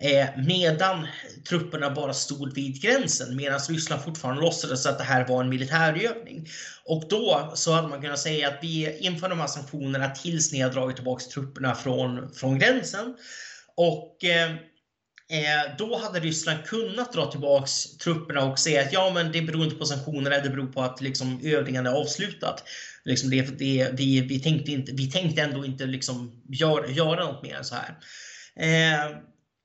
Eh, 0.00 0.26
medan 0.46 1.06
trupperna 1.48 1.90
bara 1.90 2.12
stod 2.12 2.54
vid 2.54 2.82
gränsen 2.82 3.36
medan 3.36 3.60
Ryssland 3.68 4.02
fortfarande 4.02 4.42
låtsades 4.42 4.86
att 4.86 4.98
det 4.98 5.04
här 5.04 5.28
var 5.28 5.40
en 5.40 5.48
militärövning. 5.48 6.48
Och 6.84 7.04
då 7.08 7.52
så 7.54 7.72
hade 7.72 7.88
man 7.88 8.02
kunnat 8.02 8.18
säga 8.18 8.48
att 8.48 8.58
vi 8.62 8.98
inför 8.98 9.28
de 9.28 9.40
här 9.40 9.46
sanktionerna 9.46 10.10
tills 10.10 10.52
ni 10.52 10.60
har 10.60 10.70
dragit 10.70 10.96
tillbaka 10.96 11.24
trupperna 11.24 11.74
från, 11.74 12.34
från 12.34 12.58
gränsen. 12.58 13.16
Och 13.76 14.24
eh, 14.24 14.50
eh 15.30 15.76
då 15.78 15.96
hade 15.98 16.20
Ryssland 16.20 16.64
kunnat 16.64 17.12
dra 17.12 17.30
tillbaks 17.30 17.96
trupperna 17.96 18.44
och 18.44 18.58
säga 18.58 18.82
att 18.82 18.92
ja, 18.92 19.10
men 19.14 19.32
det 19.32 19.42
beror 19.42 19.64
inte 19.64 19.76
på 19.76 19.84
sanktionerna, 19.86 20.38
det 20.38 20.50
beror 20.50 20.66
på 20.66 20.82
att 20.82 21.00
liksom, 21.00 21.40
övningen 21.44 21.86
är 21.86 21.92
avslutat. 21.92 22.64
Liksom 23.04 23.30
det, 23.30 23.58
det, 23.58 23.88
vi, 23.92 24.20
vi, 24.20 24.40
tänkte 24.40 24.72
inte, 24.72 24.92
vi 24.92 25.10
tänkte 25.10 25.42
ändå 25.42 25.64
inte 25.64 25.86
liksom 25.86 26.42
gör, 26.48 26.88
göra 26.88 27.24
något 27.24 27.42
mer 27.42 27.54
än 27.54 27.64
så 27.64 27.74
här. 27.74 27.98
Eh, 28.56 29.16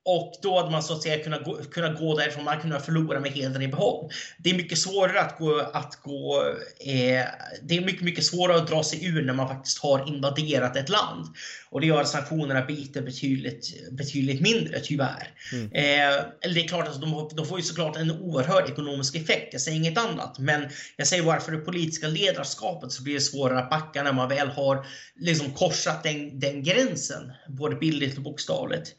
och 0.05 0.33
då 0.41 0.57
hade 0.57 0.71
man 0.71 0.83
så 0.83 0.93
att 0.93 1.03
säga 1.03 1.23
kunnat 1.23 1.43
gå, 1.43 1.57
kunnat 1.63 1.99
gå 1.99 2.17
därifrån, 2.17 2.43
man 2.43 2.61
kunde 2.61 2.79
förlora 2.79 3.19
med 3.19 3.31
hedern 3.31 3.61
i 3.61 3.67
behåll. 3.67 4.11
Det 4.37 4.49
är 4.49 4.53
mycket 4.53 4.77
svårare 4.77 5.21
att 5.21 5.39
gå, 5.39 5.59
att 5.73 5.99
gå 6.03 6.43
eh, 6.79 7.25
det 7.61 7.77
är 7.77 7.81
mycket, 7.81 8.01
mycket 8.01 8.25
svårare 8.25 8.57
att 8.57 8.67
dra 8.67 8.83
sig 8.83 9.05
ur 9.05 9.25
när 9.25 9.33
man 9.33 9.47
faktiskt 9.47 9.79
har 9.79 10.07
invaderat 10.07 10.75
ett 10.75 10.89
land. 10.89 11.25
Och 11.69 11.81
det 11.81 11.87
gör 11.87 12.01
att 12.01 12.07
sanktionerna 12.07 12.65
biter 12.65 13.01
betydligt, 13.01 13.91
betydligt 13.91 14.41
mindre, 14.41 14.79
tyvärr. 14.79 15.33
Mm. 15.53 15.65
Eh, 15.65 16.23
det 16.53 16.59
är 16.63 16.67
klart 16.67 16.87
att 16.87 17.01
de, 17.01 17.29
de 17.35 17.45
får 17.45 17.59
ju 17.59 17.63
såklart 17.63 17.97
en 17.97 18.11
oerhörd 18.11 18.69
ekonomisk 18.69 19.15
effekt, 19.15 19.53
jag 19.53 19.61
säger 19.61 19.77
inget 19.77 19.97
annat. 19.97 20.39
Men 20.39 20.69
jag 20.97 21.07
säger 21.07 21.23
bara 21.23 21.39
för 21.39 21.51
det 21.51 21.57
politiska 21.57 22.07
ledarskapet 22.07 22.91
så 22.91 23.03
blir 23.03 23.13
det 23.13 23.21
svårare 23.21 23.59
att 23.59 23.69
backa 23.69 24.03
när 24.03 24.13
man 24.13 24.29
väl 24.29 24.47
har 24.47 24.85
liksom 25.15 25.51
korsat 25.51 26.03
den, 26.03 26.39
den 26.39 26.63
gränsen, 26.63 27.31
både 27.47 27.75
bildligt 27.75 28.17
och 28.17 28.23
bokstavligt. 28.23 28.95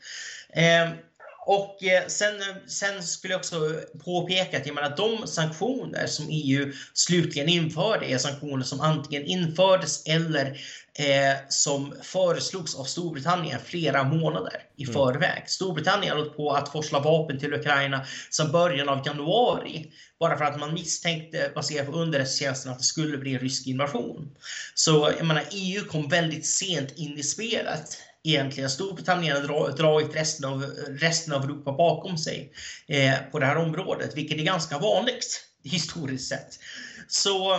Eh, 0.52 0.90
och 1.46 1.84
eh, 1.84 2.06
sen, 2.06 2.34
sen 2.66 3.02
skulle 3.02 3.32
jag 3.32 3.38
också 3.38 3.80
påpeka 4.04 4.56
att 4.56 4.66
jag 4.66 4.74
menar, 4.74 4.96
de 4.96 5.26
sanktioner 5.26 6.06
som 6.06 6.26
EU 6.30 6.72
slutligen 6.94 7.48
införde 7.48 8.06
är 8.06 8.18
sanktioner 8.18 8.64
som 8.64 8.80
antingen 8.80 9.24
infördes 9.24 10.06
eller 10.06 10.46
eh, 10.98 11.36
som 11.48 11.94
föreslogs 12.02 12.74
av 12.74 12.84
Storbritannien 12.84 13.60
flera 13.64 14.04
månader 14.04 14.62
i 14.76 14.82
mm. 14.82 14.94
förväg. 14.94 15.42
Storbritannien 15.46 16.16
höll 16.16 16.30
på 16.30 16.52
att 16.52 16.72
forsla 16.72 17.00
vapen 17.00 17.38
till 17.38 17.54
Ukraina 17.54 18.06
sedan 18.30 18.52
början 18.52 18.88
av 18.88 19.06
januari. 19.06 19.92
Bara 20.18 20.38
för 20.38 20.44
att 20.44 20.60
man 20.60 20.74
misstänkte, 20.74 21.52
baserat 21.54 21.86
på 21.86 21.92
underrättelsetjänsten, 21.92 22.72
att 22.72 22.78
det 22.78 22.84
skulle 22.84 23.18
bli 23.18 23.34
en 23.34 23.40
rysk 23.40 23.66
invasion. 23.66 24.30
Så 24.74 25.12
jag 25.18 25.26
menar, 25.26 25.44
EU 25.52 25.84
kom 25.84 26.08
väldigt 26.08 26.46
sent 26.46 26.92
in 26.96 27.18
i 27.18 27.22
spelet 27.22 27.98
egentligen 28.24 28.70
Storbritannien 28.70 29.36
har 29.36 29.72
dragit 29.72 30.16
resten 30.16 30.44
av, 30.44 30.62
resten 30.88 31.32
av 31.32 31.44
Europa 31.44 31.72
bakom 31.72 32.18
sig 32.18 32.52
eh, 32.88 33.14
på 33.32 33.38
det 33.38 33.46
här 33.46 33.56
området, 33.56 34.16
vilket 34.16 34.38
är 34.38 34.42
ganska 34.42 34.78
vanligt 34.78 35.44
historiskt 35.64 36.28
sett. 36.28 36.58
Så, 37.08 37.54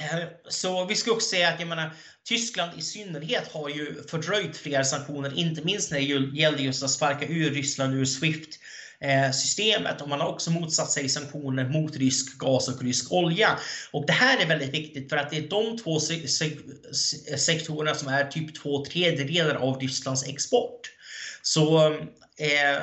eh, 0.00 0.24
så 0.48 0.84
vi 0.84 0.96
ska 0.96 1.12
också 1.12 1.28
säga 1.28 1.48
att 1.48 1.60
jag 1.60 1.68
menar, 1.68 1.94
Tyskland 2.24 2.78
i 2.78 2.82
synnerhet 2.82 3.48
har 3.52 3.68
ju 3.68 4.02
fördröjt 4.08 4.56
flera 4.56 4.84
sanktioner, 4.84 5.38
inte 5.38 5.62
minst 5.64 5.90
när 5.90 5.98
det 5.98 6.38
gällde 6.40 6.62
just 6.62 6.82
att 6.82 6.90
sparka 6.90 7.26
ur 7.26 7.50
Ryssland 7.50 7.94
ur 7.94 8.04
Swift 8.04 8.58
Eh, 8.91 8.91
Eh, 9.02 9.30
systemet 9.30 10.00
och 10.00 10.08
man 10.08 10.20
har 10.20 10.28
också 10.28 10.50
motsatt 10.50 10.90
sig 10.90 11.08
sanktioner 11.08 11.68
mot 11.68 11.96
rysk 11.96 12.38
gas 12.38 12.68
och 12.68 12.82
rysk 12.82 13.12
olja. 13.12 13.58
Och 13.90 14.06
det 14.06 14.12
här 14.12 14.42
är 14.42 14.46
väldigt 14.46 14.74
viktigt 14.74 15.08
för 15.08 15.16
att 15.16 15.30
det 15.30 15.36
är 15.36 15.48
de 15.48 15.78
två 15.78 16.00
se 16.00 16.28
se 16.28 17.38
sektorerna 17.38 17.94
som 17.94 18.08
är 18.08 18.24
typ 18.24 18.62
två 18.62 18.84
tredjedelar 18.84 19.54
av 19.54 19.80
Rysslands 19.80 20.28
export. 20.28 20.80
Så 21.42 21.86
eh, 22.36 22.82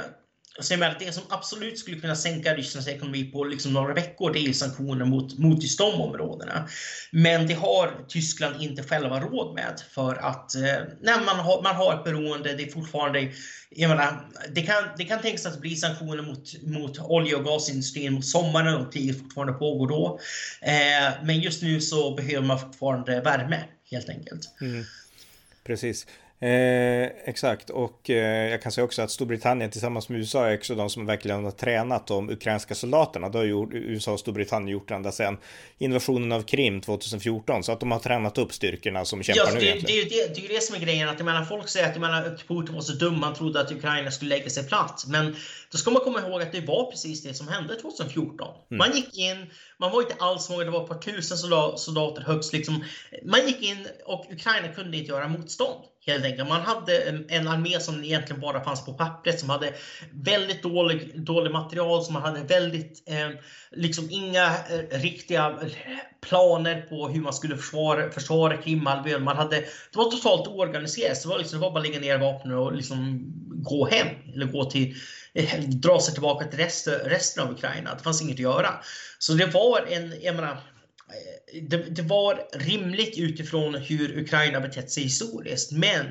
så 0.60 0.74
jag 0.74 0.80
menar, 0.80 0.96
det 1.00 1.12
som 1.12 1.24
absolut 1.30 1.80
skulle 1.80 2.00
kunna 2.00 2.16
sänka 2.16 2.56
Rysslands 2.56 2.88
ekonomi 2.88 3.24
på 3.24 3.44
liksom 3.44 3.74
några 3.74 3.94
veckor, 3.94 4.34
det 4.34 4.40
är 4.40 4.54
sanktioner 4.54 5.06
mot, 5.06 5.38
mot 5.38 5.64
just 5.64 5.78
de 5.78 6.02
områdena. 6.02 6.68
Men 7.12 7.48
det 7.48 7.54
har 7.54 8.06
Tyskland 8.08 8.62
inte 8.62 8.84
själva 8.84 9.20
råd 9.20 9.56
med 9.56 9.82
för 9.92 10.16
att 10.16 10.56
eh, 10.56 11.24
man, 11.26 11.40
har, 11.40 11.64
man 11.64 11.76
har 11.76 11.96
ett 11.96 12.04
beroende, 12.04 12.54
det 12.54 12.64
är 12.64 12.72
fortfarande 12.72 13.32
jag 13.72 13.90
menar, 13.90 14.30
det, 14.50 14.62
kan, 14.62 14.84
det 14.98 15.04
kan 15.04 15.22
tänkas 15.22 15.46
att 15.46 15.54
det 15.54 15.60
blir 15.60 15.76
sanktioner 15.76 16.24
mot, 16.24 16.64
mot 16.64 17.00
olje 17.00 17.36
och 17.36 17.46
gasindustrin 17.46 18.14
mot 18.14 18.26
sommaren 18.26 18.76
och 18.76 18.94
kriget 18.94 19.20
fortfarande 19.20 19.54
pågår 19.54 19.88
då. 19.88 20.20
Eh, 20.62 21.26
men 21.26 21.40
just 21.40 21.64
nu 21.64 21.82
så 21.82 22.16
behöver 22.16 22.48
man 22.48 22.60
fortfarande 22.60 23.22
värme 23.22 23.64
helt 23.92 24.10
enkelt. 24.10 24.50
Mm. 24.62 24.84
Precis. 25.64 26.08
Eh, 26.42 27.10
exakt, 27.26 27.70
och 27.70 28.10
eh, 28.10 28.52
jag 28.52 28.62
kan 28.62 28.72
säga 28.72 28.86
också 28.86 29.02
att 29.02 29.12
Storbritannien 29.12 29.72
tillsammans 29.72 30.10
med 30.10 30.20
USA 30.20 30.48
är 30.48 30.58
också 30.58 30.76
de 30.76 30.90
som 30.90 31.06
verkligen 31.06 31.44
har 31.44 31.52
tränat 31.52 32.08
de 32.08 32.30
ukrainska 32.30 32.76
soldaterna. 32.76 33.30
Det 33.30 33.38
har 33.38 33.46
ju 33.46 33.68
USA 33.72 34.12
och 34.12 34.20
Storbritannien 34.20 34.68
gjort 34.68 34.92
ända 34.92 35.12
sedan 35.12 35.38
invasionen 35.78 36.32
av 36.32 36.42
Krim 36.42 36.82
2014, 36.82 37.64
så 37.64 37.72
att 37.72 37.80
de 37.80 37.92
har 37.92 38.00
tränat 38.00 38.38
upp 38.38 38.54
styrkorna 38.54 39.06
som 39.06 39.24
kämpar 39.24 39.44
ja, 39.46 39.54
nu. 39.54 39.60
Det, 39.60 39.66
egentligen. 39.66 40.10
det, 40.10 40.16
det, 40.16 40.34
det 40.34 40.40
är 40.40 40.50
ju 40.50 40.56
det 40.56 40.64
som 40.64 40.76
är 40.76 40.80
grejen, 40.80 41.10
att 41.10 41.20
menar, 41.20 41.46
folk 41.46 41.70
säger 41.70 41.90
att 41.90 42.00
menar, 42.00 42.38
Putin 42.48 42.76
var 42.76 42.82
så 42.82 42.94
dum, 42.94 43.24
han 43.24 43.34
trodde 43.34 43.62
att 43.62 43.72
Ukraina 43.72 44.12
skulle 44.12 44.36
lägga 44.36 44.50
sig 44.50 44.68
platt. 44.68 45.04
Men 45.08 45.36
då 45.72 45.78
ska 45.78 45.92
man 45.92 46.02
komma 46.02 46.20
ihåg 46.20 46.42
att 46.42 46.52
det 46.52 46.62
var 46.62 46.92
precis 46.92 47.24
det 47.24 47.34
som 47.34 47.48
hände 47.48 47.76
2014. 47.76 48.48
Mm. 48.72 48.78
Man 48.78 48.96
gick 48.96 49.18
in, 49.18 49.46
man 49.80 49.92
var 49.92 50.02
inte 50.02 50.16
alls 50.20 50.50
många, 50.50 50.64
det 50.64 50.72
var 50.72 50.84
ett 50.84 50.90
par 50.90 51.00
tusen 51.00 51.38
soldater 51.78 52.22
högst. 52.22 52.54
Liksom. 52.54 52.84
Man 53.24 53.48
gick 53.48 53.64
in 53.64 53.88
och 54.06 54.26
Ukraina 54.32 54.68
kunde 54.68 54.98
inte 54.98 55.12
göra 55.12 55.28
motstånd. 55.28 55.84
Helt 56.06 56.26
enkelt. 56.26 56.50
Man 56.50 56.62
hade 56.62 57.02
en 57.28 57.48
armé 57.48 57.80
som 57.80 58.04
egentligen 58.04 58.42
bara 58.42 58.64
fanns 58.64 58.86
på 58.86 58.94
pappret, 58.94 59.40
som 59.40 59.50
hade 59.50 59.74
väldigt 60.12 60.64
dålig, 60.64 61.22
dålig 61.26 61.52
material, 61.52 62.04
som 62.04 62.14
man 62.14 62.22
hade 62.22 62.40
väldigt, 62.40 63.04
eh, 63.10 63.30
liksom 63.72 64.08
inga 64.10 64.46
eh, 64.46 65.00
riktiga 65.00 65.50
eh, 65.62 65.98
planer 66.22 66.82
på 66.82 67.08
hur 67.08 67.22
man 67.22 67.34
skulle 67.34 67.58
försvara, 67.58 68.12
försvara 68.12 68.58
Krimhalvön. 68.58 69.24
Man 69.24 69.38
hade, 69.38 69.56
det 69.56 69.96
var 69.96 70.12
totalt 70.12 70.48
oorganiserat. 70.48 71.24
Det 71.24 71.30
var, 71.30 71.38
liksom, 71.38 71.60
det 71.60 71.66
var 71.66 71.72
bara 71.72 71.80
att 71.80 71.88
lägga 71.88 72.00
ner 72.00 72.18
vapnen 72.18 72.58
och 72.58 72.76
liksom 72.76 73.34
gå 73.64 73.86
hem, 73.86 74.08
eller 74.34 74.46
gå 74.46 74.66
till 74.66 74.96
eh, 75.34 75.60
dra 75.60 76.00
sig 76.00 76.14
tillbaka 76.14 76.48
till 76.48 76.60
resten, 76.60 76.94
resten 76.94 77.44
av 77.44 77.52
Ukraina. 77.52 77.96
Det 77.96 78.04
fanns 78.04 78.22
inget 78.22 78.36
att 78.36 78.40
göra. 78.40 78.74
Så 79.20 79.34
det 79.34 79.46
var 79.46 79.86
en, 79.90 80.14
jag 80.22 80.36
menar, 80.36 80.52
eh, 80.52 81.62
det, 81.62 81.78
det, 81.78 82.02
var 82.02 82.42
rimligt 82.54 83.18
utifrån 83.18 83.76
hur 83.76 84.20
Ukraina 84.20 84.60
betett 84.60 84.92
sig 84.92 85.04
historiskt. 85.04 85.72
Men 85.72 86.06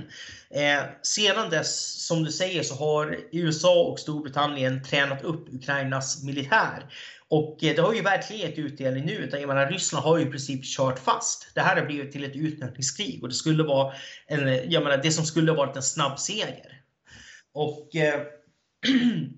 eh, 0.51 0.83
sedan 1.03 1.51
dess, 1.51 2.07
som 2.07 2.25
du 2.25 2.33
säger, 2.33 2.63
så 2.63 2.75
har 2.75 3.19
USA 3.33 3.83
och 3.83 4.01
Storbritannien 4.01 4.85
tränat 4.85 5.25
upp 5.25 5.55
Ukrainas 5.55 6.23
militär. 6.23 6.87
Och 7.31 7.65
eh, 7.65 7.77
det 7.77 7.83
har 7.83 7.95
ju 7.95 8.03
verkligen 8.03 8.43
gett 8.43 8.59
utdelning 8.59 9.07
nu. 9.07 9.13
Utan 9.13 9.41
jag 9.41 9.49
menar, 9.49 9.67
Ryssland 9.67 10.05
har 10.05 10.19
ju 10.19 10.27
i 10.27 10.31
princip 10.31 10.65
kört 10.65 10.99
fast. 10.99 11.51
Det 11.55 11.61
här 11.61 11.77
har 11.77 11.87
blivit 11.87 12.13
till 12.13 12.25
ett 12.25 12.37
utnötningskrig 12.37 13.23
och 13.23 13.29
det 13.29 13.35
skulle 13.35 13.63
vara 13.63 13.95
en, 14.27 14.49
eh, 14.49 14.65
jag 14.65 14.83
menar, 14.83 14.97
det 14.97 15.13
som 15.13 15.25
skulle 15.25 15.51
ha 15.51 15.57
varit 15.57 15.77
en 15.77 15.83
snabb 15.83 16.19
seger. 16.19 16.78
Och 17.59 17.97
eh, 17.97 18.21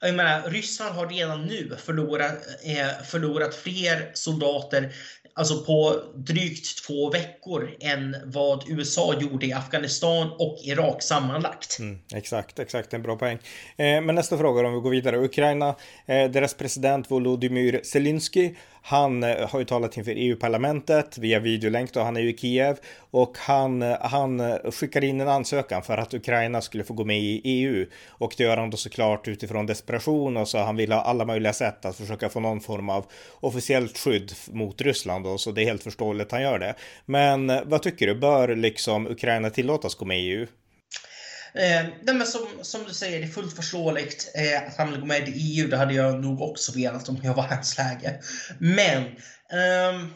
Jag 0.00 0.14
menar, 0.14 0.50
Ryssland 0.50 0.94
har 0.94 1.06
redan 1.06 1.44
nu 1.44 1.76
förlorat, 1.78 2.46
eh, 2.64 3.04
förlorat 3.04 3.54
fler 3.54 4.10
soldater 4.14 4.92
alltså 5.34 5.64
på 5.64 6.02
drygt 6.14 6.86
två 6.86 7.10
veckor 7.10 7.70
än 7.80 8.16
vad 8.24 8.64
USA 8.68 9.14
gjorde 9.20 9.46
i 9.46 9.52
Afghanistan 9.52 10.30
och 10.38 10.58
Irak 10.62 11.02
sammanlagt. 11.02 11.78
Mm, 11.78 11.98
exakt, 12.14 12.58
exakt, 12.58 12.94
en 12.94 13.02
bra 13.02 13.16
poäng. 13.16 13.38
Eh, 13.76 14.00
men 14.00 14.14
nästa 14.14 14.38
fråga 14.38 14.66
om 14.66 14.74
vi 14.74 14.80
går 14.80 14.90
vidare. 14.90 15.18
Ukraina, 15.18 15.68
eh, 16.06 16.30
deras 16.30 16.54
president 16.54 17.10
Volodymyr 17.10 17.80
Zelensky 17.84 18.54
han 18.82 19.22
eh, 19.22 19.48
har 19.48 19.58
ju 19.58 19.64
talat 19.64 19.96
inför 19.96 20.14
EU-parlamentet 20.16 21.18
via 21.18 21.38
videolänk 21.38 21.92
då, 21.92 22.00
han 22.00 22.16
är 22.16 22.20
ju 22.20 22.30
i 22.30 22.36
Kiev 22.36 22.76
och 23.10 23.38
han, 23.38 23.82
eh, 23.82 23.96
han 24.00 24.40
eh, 24.40 24.56
skickar 24.70 25.04
in 25.04 25.20
en 25.20 25.28
ansökan 25.28 25.82
för 25.82 25.98
att 25.98 26.14
Ukraina 26.14 26.60
skulle 26.60 26.84
få 26.84 26.94
gå 26.94 27.04
med 27.04 27.20
i 27.20 27.40
EU 27.44 27.86
och 28.08 28.34
det 28.36 28.44
gör 28.44 28.56
han 28.56 28.70
då 28.70 28.76
såklart 28.76 29.28
utifrån 29.28 29.66
desperation 29.66 30.36
och 30.36 30.48
så 30.48 30.58
han 30.58 30.76
vill 30.76 30.92
ha 30.92 31.02
alla 31.02 31.24
möjliga 31.24 31.52
sätt 31.52 31.84
att 31.84 31.96
försöka 31.96 32.28
få 32.28 32.40
någon 32.40 32.60
form 32.60 32.88
av 32.88 33.04
officiellt 33.40 33.98
skydd 33.98 34.32
mot 34.50 34.80
Ryssland 34.80 35.24
då, 35.24 35.38
så 35.38 35.52
det 35.52 35.62
är 35.62 35.66
helt 35.66 35.82
förståeligt 35.82 36.26
att 36.26 36.32
han 36.32 36.42
gör 36.42 36.58
det. 36.58 36.74
Men 37.06 37.52
vad 37.64 37.82
tycker 37.82 38.06
du, 38.06 38.14
bör 38.14 38.56
liksom 38.56 39.06
Ukraina 39.06 39.50
tillåtas 39.50 39.94
gå 39.94 40.04
med 40.04 40.20
i 40.20 40.30
EU? 40.30 40.46
Eh, 41.54 41.86
men 42.02 42.26
som, 42.26 42.46
som 42.62 42.84
du 42.84 42.94
säger, 42.94 43.18
det 43.18 43.24
är 43.24 43.28
fullt 43.28 43.56
förståeligt 43.56 44.32
eh, 44.34 44.68
att 44.68 44.76
han 44.76 44.90
vill 44.90 45.00
gå 45.00 45.06
med 45.06 45.28
i 45.28 45.32
EU. 45.32 45.68
Det 45.68 45.76
hade 45.76 45.94
jag 45.94 46.20
nog 46.20 46.40
också 46.42 46.72
velat 46.72 47.08
om 47.08 47.20
jag 47.22 47.34
var 47.34 47.44
i 47.44 47.48
hans 47.48 47.78
läge. 47.78 48.20
Men 48.58 49.02
eh, 49.02 50.06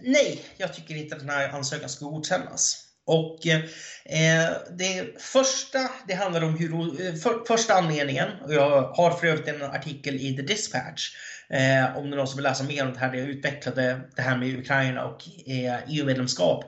nej, 0.00 0.44
jag 0.56 0.74
tycker 0.74 0.94
inte 0.94 1.14
att 1.14 1.20
den 1.20 1.30
här 1.30 1.48
ansökan 1.48 1.88
ska 1.88 2.04
godkännas. 2.04 2.87
Och 3.08 3.46
eh, 3.46 4.50
det 4.70 5.22
första, 5.22 5.78
det 6.08 6.14
handlar 6.14 6.44
om 6.44 6.58
hur, 6.58 6.72
eh, 7.06 7.14
för, 7.14 7.44
första 7.46 7.74
anledningen, 7.74 8.28
och 8.44 8.54
jag 8.54 8.82
har 8.82 9.10
för 9.10 9.26
övrigt 9.26 9.48
en 9.48 9.62
artikel 9.62 10.14
i 10.14 10.36
The 10.36 10.42
Dispatch, 10.42 11.16
eh, 11.50 11.96
om 11.96 12.10
det 12.10 12.14
är 12.14 12.16
någon 12.16 12.26
som 12.26 12.36
vill 12.36 12.44
läsa 12.44 12.64
mer 12.64 12.86
om 12.86 12.92
det 12.92 12.98
här, 12.98 13.12
där 13.12 13.18
jag 13.18 13.28
utvecklade 13.28 14.00
det 14.16 14.22
här 14.22 14.36
med 14.36 14.58
Ukraina 14.58 15.04
och 15.04 15.22
eh, 15.46 15.78
EU-medlemskap. 15.88 16.64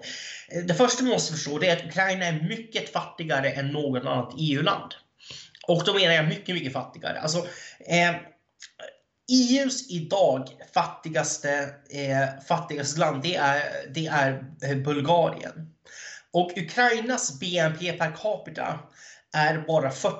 Eh, 0.48 0.62
det 0.62 0.74
första 0.74 1.02
man 1.02 1.12
måste 1.12 1.32
förstå 1.32 1.62
är 1.62 1.76
att 1.76 1.84
Ukraina 1.84 2.26
är 2.26 2.48
mycket 2.48 2.92
fattigare 2.92 3.50
än 3.50 3.68
något 3.68 4.04
annat 4.04 4.34
EU-land. 4.38 4.94
Och 5.68 5.84
då 5.84 5.94
menar 5.94 6.14
jag 6.14 6.28
mycket, 6.28 6.54
mycket 6.54 6.72
fattigare. 6.72 7.20
Alltså, 7.20 7.38
eh, 7.86 8.14
EUs 9.32 9.90
idag 9.90 10.48
fattigaste, 10.74 11.74
eh, 11.90 12.42
fattigaste 12.48 13.00
land, 13.00 13.22
det 13.22 13.36
är, 13.36 13.84
det 13.88 14.06
är 14.06 14.74
Bulgarien. 14.74 15.70
Och 16.32 16.52
Ukrainas 16.56 17.40
BNP 17.40 17.92
per 17.92 18.16
capita 18.16 18.78
är 19.36 19.64
bara 19.66 19.90
40% 19.90 20.10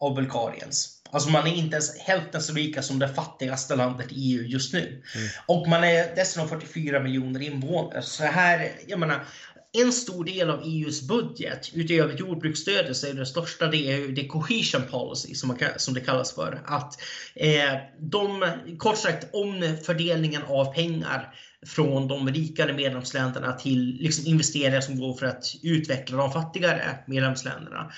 av 0.00 0.14
Bulgariens. 0.14 1.02
Alltså 1.10 1.30
man 1.30 1.46
är 1.46 1.54
inte 1.54 1.74
ens 1.74 1.98
hälften 1.98 2.42
så 2.42 2.52
rika 2.52 2.82
som 2.82 2.98
det 2.98 3.08
fattigaste 3.08 3.76
landet 3.76 4.12
i 4.12 4.14
EU 4.14 4.42
just 4.42 4.72
nu. 4.72 5.02
Mm. 5.14 5.28
Och 5.46 5.68
man 5.68 5.84
är 5.84 6.16
dessutom 6.16 6.48
44 6.48 7.00
miljoner 7.00 7.42
invånare. 7.42 8.02
Så 8.02 8.24
här, 8.24 8.72
jag 8.86 8.98
menar, 8.98 9.24
en 9.72 9.92
stor 9.92 10.24
del 10.24 10.50
av 10.50 10.62
EUs 10.64 11.02
budget 11.02 11.70
utöver 11.74 12.14
jordbruksstödet 12.14 12.96
så 12.96 13.06
är 13.06 13.14
det 13.14 13.26
största 13.26 13.66
det 13.66 13.92
är 13.92 14.08
det 14.08 14.26
cohesion 14.26 14.82
policy 14.90 15.34
som, 15.34 15.48
man, 15.48 15.58
som 15.76 15.94
det 15.94 16.00
kallas 16.00 16.34
för. 16.34 16.62
Att 16.66 17.00
eh, 17.34 17.74
de, 17.98 18.44
kort 18.78 18.98
sagt 18.98 19.26
omfördelningen 19.32 20.42
av 20.42 20.74
pengar 20.74 21.34
från 21.66 22.08
de 22.08 22.28
rikare 22.28 22.72
medlemsländerna 22.72 23.52
till 23.52 23.96
liksom 24.00 24.26
investeringar 24.26 24.80
som 24.80 24.98
går 24.98 25.14
för 25.14 25.26
att 25.26 25.44
utveckla 25.62 26.16
de 26.16 26.32
fattigare 26.32 26.98
medlemsländerna. 27.06 27.92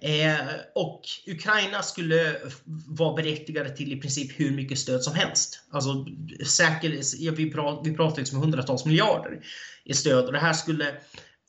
Eh, 0.00 0.46
och 0.74 1.00
Ukraina 1.26 1.82
skulle 1.82 2.36
vara 2.86 3.14
berättigade 3.14 3.76
till 3.76 3.92
i 3.92 4.00
princip 4.00 4.40
hur 4.40 4.50
mycket 4.50 4.78
stöd 4.78 5.02
som 5.02 5.14
helst. 5.14 5.60
Alltså 5.70 6.06
säker, 6.46 7.00
ja, 7.18 7.32
vi, 7.36 7.50
pratar, 7.50 7.84
vi 7.90 7.96
pratar 7.96 8.18
liksom 8.18 8.38
hundratals 8.38 8.84
miljarder 8.84 9.40
i 9.84 9.94
stöd 9.94 10.24
och 10.24 10.32
det 10.32 10.38
här 10.38 10.52
skulle 10.52 10.94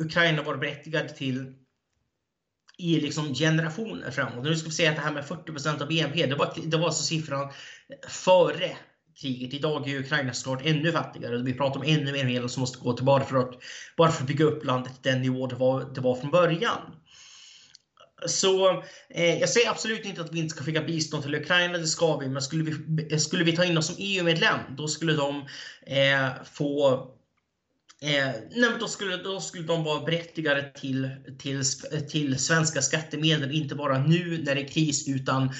Ukraina 0.01 0.43
vara 0.43 0.57
berättigade 0.57 1.09
till 1.09 1.53
i 2.77 2.99
liksom 2.99 3.33
generationer 3.33 4.11
framåt. 4.11 4.43
Nu 4.43 4.55
ska 4.55 4.69
vi 4.69 4.75
säga 4.75 4.89
att 4.89 4.95
det 4.95 5.01
här 5.01 5.13
med 5.13 5.23
40% 5.23 5.81
av 5.81 5.88
BNP, 5.88 6.25
det 6.25 6.35
var, 6.35 6.53
det 6.65 6.77
var 6.77 6.85
alltså 6.85 7.03
siffran 7.03 7.51
före 8.07 8.77
kriget. 9.21 9.53
Idag 9.53 9.89
är 9.89 9.99
Ukraina 9.99 10.33
såklart 10.33 10.65
ännu 10.65 10.91
fattigare. 10.91 11.38
Vi 11.38 11.53
pratar 11.53 11.79
om 11.79 11.85
ännu 11.85 12.11
mer 12.11 12.25
medel 12.25 12.49
som 12.49 12.61
måste 12.61 12.79
gå 12.79 12.93
till 12.93 13.05
bara 13.05 13.23
för 13.23 13.38
att, 13.38 13.51
bara 13.97 14.11
för 14.11 14.21
att 14.21 14.27
bygga 14.27 14.45
upp 14.45 14.65
landet 14.65 14.91
till 15.01 15.11
den 15.11 15.21
nivå 15.21 15.47
det 15.47 15.55
var, 15.55 15.93
det 15.95 16.01
var 16.01 16.15
från 16.15 16.31
början. 16.31 16.79
Så 18.25 18.83
eh, 19.09 19.39
jag 19.39 19.49
säger 19.49 19.69
absolut 19.69 20.05
inte 20.05 20.21
att 20.21 20.33
vi 20.33 20.39
inte 20.39 20.55
ska 20.55 20.63
skicka 20.63 20.81
bistånd 20.81 21.23
till 21.23 21.35
Ukraina, 21.35 21.77
det 21.77 21.88
ska 21.88 22.17
vi. 22.17 22.29
Men 22.29 22.41
skulle 22.41 22.63
vi, 22.63 23.19
skulle 23.19 23.43
vi 23.43 23.55
ta 23.55 23.65
in 23.65 23.73
dem 23.73 23.83
som 23.83 23.95
EU-medlem, 23.99 24.59
då 24.77 24.88
skulle 24.88 25.13
de 25.13 25.45
eh, 25.85 26.29
få 26.53 26.93
eh, 28.01 28.31
nej, 28.55 28.69
då, 28.79 28.88
skulle, 28.88 29.17
då 29.17 29.39
skulle 29.39 29.63
de 29.63 29.83
vara 29.83 30.05
berättigade 30.05 30.71
till, 30.75 31.09
till, 31.39 31.63
till 32.09 32.39
svenska 32.39 32.81
skattemedel, 32.81 33.51
inte 33.51 33.75
bara 33.75 33.99
nu 33.99 34.43
när 34.43 34.55
det 34.55 34.61
är 34.61 34.67
kris, 34.67 35.07
utan 35.07 35.53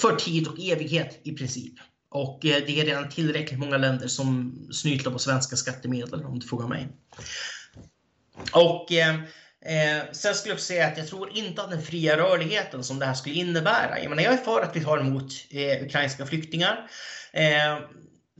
för 0.00 0.16
tid 0.16 0.48
och 0.48 0.58
evighet 0.58 1.20
i 1.22 1.32
princip. 1.32 1.74
Och 2.12 2.46
eh, 2.46 2.62
det 2.66 2.80
är 2.80 2.84
redan 2.84 3.08
tillräckligt 3.08 3.60
många 3.60 3.76
länder 3.76 4.08
som 4.08 4.58
snyter 4.72 5.10
på 5.10 5.18
svenska 5.18 5.56
skattemedel 5.56 6.24
om 6.24 6.38
du 6.38 6.46
frågar 6.46 6.68
mig. 6.68 6.88
Och 8.52 8.92
eh, 8.92 9.14
Eh, 9.64 10.12
sen 10.12 10.34
skulle 10.34 10.54
jag 10.54 10.60
säga 10.60 10.86
att 10.86 10.98
jag 10.98 11.08
tror 11.08 11.36
inte 11.36 11.62
att 11.62 11.70
den 11.70 11.82
fria 11.82 12.16
rörligheten 12.16 12.84
som 12.84 12.98
det 12.98 13.06
här 13.06 13.14
skulle 13.14 13.34
innebära. 13.34 14.00
Jag, 14.02 14.10
menar, 14.10 14.22
jag 14.22 14.32
är 14.32 14.36
för 14.36 14.62
att 14.62 14.76
vi 14.76 14.84
tar 14.84 14.98
emot 14.98 15.32
eh, 15.50 15.82
ukrainska 15.82 16.26
flyktingar. 16.26 16.90
Eh, 17.32 17.78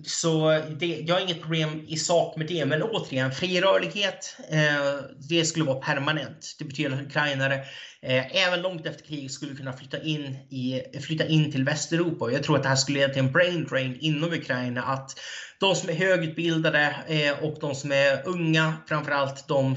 så 0.05 0.63
det, 0.79 1.05
jag 1.07 1.15
har 1.15 1.23
inget 1.23 1.43
problem 1.43 1.85
i 1.89 1.97
sak 1.97 2.37
med 2.37 2.47
det, 2.47 2.65
men 2.65 2.83
återigen, 2.83 3.33
fri 3.33 3.61
rörlighet, 3.61 4.37
eh, 4.51 5.05
det 5.29 5.45
skulle 5.45 5.65
vara 5.65 5.81
permanent. 5.81 6.57
Det 6.59 6.65
betyder 6.65 6.97
att 6.97 7.03
ukrainare 7.03 7.55
eh, 8.03 8.47
även 8.47 8.63
långt 8.63 8.87
efter 8.87 9.05
krig 9.05 9.31
skulle 9.31 9.55
kunna 9.55 9.73
flytta 9.73 10.03
in, 10.03 10.37
i, 10.51 10.83
flytta 11.01 11.27
in 11.27 11.53
till 11.53 11.65
Västeuropa. 11.65 12.31
Jag 12.31 12.43
tror 12.43 12.57
att 12.57 12.63
det 12.63 12.69
här 12.69 12.77
skulle 12.77 12.99
leda 12.99 13.13
till 13.13 13.23
en 13.23 13.33
brain 13.33 13.65
drain 13.65 13.99
inom 14.01 14.33
Ukraina, 14.33 14.83
att 14.83 15.21
de 15.61 15.75
som 15.75 15.89
är 15.89 15.95
högutbildade 15.95 16.97
eh, 17.09 17.45
och 17.45 17.57
de 17.61 17.75
som 17.75 17.93
är 17.93 18.29
unga, 18.29 18.75
framförallt, 18.89 19.49
de 19.49 19.77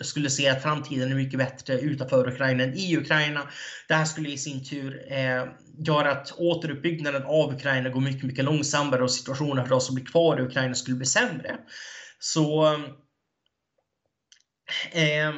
skulle 0.00 0.30
se 0.30 0.48
att 0.48 0.62
framtiden 0.62 1.10
är 1.10 1.14
mycket 1.14 1.38
bättre 1.38 1.80
utanför 1.80 2.28
Ukraina 2.28 2.64
än 2.64 2.74
i 2.74 2.96
Ukraina. 2.96 3.42
Det 3.88 3.94
här 3.94 4.04
skulle 4.04 4.28
i 4.28 4.38
sin 4.38 4.64
tur 4.64 5.12
eh, 5.12 5.44
gör 5.78 6.04
att 6.04 6.32
återuppbyggnaden 6.36 7.22
av 7.22 7.54
Ukraina 7.54 7.88
går 7.88 8.00
mycket, 8.00 8.22
mycket 8.22 8.44
långsammare 8.44 9.02
och 9.02 9.10
situationen 9.10 9.64
för 9.64 9.70
de 9.70 9.80
som 9.80 9.94
blir 9.94 10.04
kvar 10.04 10.40
i 10.40 10.42
Ukraina 10.42 10.74
skulle 10.74 10.96
bli 10.96 11.06
sämre. 11.06 11.58
Så 12.18 12.74
eh, 14.92 15.34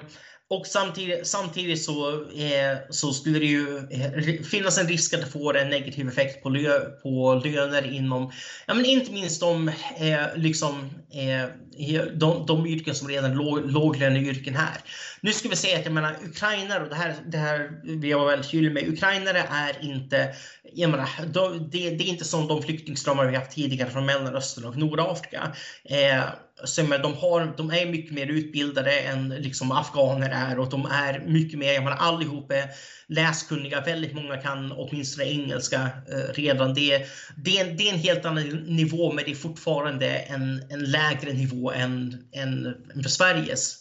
och 0.50 0.66
samtidigt, 0.66 1.26
samtidigt 1.26 1.84
så, 1.84 2.12
eh, 2.14 2.78
så 2.90 3.12
skulle 3.12 3.38
det 3.38 3.46
ju 3.46 3.78
eh, 3.90 4.42
finnas 4.42 4.78
en 4.78 4.88
risk 4.88 5.14
att 5.14 5.20
det 5.20 5.26
får 5.26 5.56
en 5.56 5.68
negativ 5.68 6.08
effekt 6.08 6.42
på, 6.42 6.48
lö, 6.48 6.80
på 6.80 7.42
löner 7.44 7.94
inom, 7.94 8.32
ja 8.66 8.74
men 8.74 8.84
inte 8.84 9.12
minst 9.12 9.40
de, 9.40 9.68
eh, 9.68 10.26
liksom, 10.36 10.90
eh, 11.12 11.42
eh 11.42 12.02
de, 12.14 12.46
de 12.46 12.66
yrken 12.66 12.94
som 12.94 13.08
redan 13.08 13.30
är 13.30 13.34
låg, 13.34 13.70
låglöneyrken 13.70 14.54
här. 14.54 14.76
Nu 15.20 15.32
ska 15.32 15.48
vi 15.48 15.56
säga 15.56 15.78
att 15.78 15.84
jag 15.84 15.94
menar 15.94 16.16
ukrainare, 16.24 16.82
och 16.82 16.88
det 16.88 16.94
här, 16.94 17.14
det 17.26 17.38
här 17.38 17.70
vill 17.84 18.10
jag 18.10 18.18
vara 18.18 18.30
väldigt 18.30 18.50
tydlig 18.50 18.72
med, 18.72 18.88
ukrainare 18.88 19.44
är 19.50 19.84
inte, 19.84 20.34
jag 20.74 20.90
menar, 20.90 21.08
de, 21.32 21.70
det, 21.70 21.90
det, 21.90 22.04
är 22.04 22.08
inte 22.08 22.24
som 22.24 22.48
de 22.48 22.62
flyktingströmmar 22.62 23.26
vi 23.26 23.36
haft 23.36 23.50
tidigare 23.52 23.90
från 23.90 24.06
Mellanöstern 24.06 24.64
och 24.64 24.76
Nordafrika. 24.76 25.52
Eh, 25.84 26.24
så 26.64 26.84
men 26.84 27.02
de, 27.02 27.14
har, 27.14 27.54
de 27.56 27.70
är 27.70 27.86
mycket 27.86 28.12
mer 28.12 28.26
utbildade 28.26 29.00
än 29.00 29.28
liksom 29.28 29.72
afghaner 29.72 30.30
är 30.30 30.58
och 30.58 30.70
de 30.70 30.86
är 30.86 31.20
mycket 31.26 31.58
mer, 31.58 31.72
jag 31.72 31.84
menar 31.84 31.96
allihop 31.96 32.52
är 32.52 32.68
läskunniga, 33.06 33.80
väldigt 33.80 34.14
många 34.14 34.36
kan 34.36 34.72
åtminstone 34.72 35.28
engelska 35.28 35.90
eh, 36.12 36.32
redan. 36.34 36.74
Det, 36.74 37.06
det, 37.36 37.58
är, 37.58 37.64
det 37.64 37.88
är 37.88 37.92
en 37.92 37.98
helt 37.98 38.24
annan 38.24 38.48
nivå 38.48 39.12
men 39.12 39.24
det 39.24 39.30
är 39.30 39.34
fortfarande 39.34 40.06
en, 40.06 40.62
en 40.70 40.84
lägre 40.84 41.32
nivå 41.32 41.72
än, 41.72 42.28
än 42.32 42.74
för 43.02 43.10
Sveriges. 43.10 43.76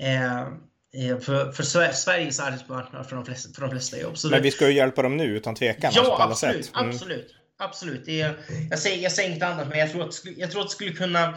Eh, 0.00 0.40
eh 0.40 1.18
för, 1.20 1.52
för 1.52 1.62
Sveriges 1.92 2.40
arbetsmarknad 2.40 3.08
för 3.08 3.16
de 3.16 3.24
flesta, 3.24 3.54
för 3.54 3.60
de 3.60 3.70
flesta 3.70 3.98
jobb. 3.98 4.18
Så 4.18 4.28
men 4.28 4.42
vi 4.42 4.50
ska 4.50 4.68
ju 4.68 4.74
hjälpa 4.74 5.02
dem 5.02 5.16
nu 5.16 5.36
utan 5.36 5.54
tvekan. 5.54 5.92
Ja, 5.94 6.16
alltså, 6.20 6.46
absolut. 6.46 6.72
Mm. 6.76 6.90
absolut. 6.90 7.34
Absolut. 7.58 8.04
Det 8.04 8.34
jag, 8.70 8.78
säger, 8.78 9.02
jag 9.02 9.12
säger 9.12 9.30
inget 9.30 9.42
annat, 9.42 9.68
men 9.68 9.78
jag 9.78 9.90
tror 9.92 10.08
att, 10.08 10.14
jag 10.36 10.50
tror 10.50 10.60
att 10.60 10.68
det 10.68 10.72
skulle 10.72 10.92
kunna 10.92 11.34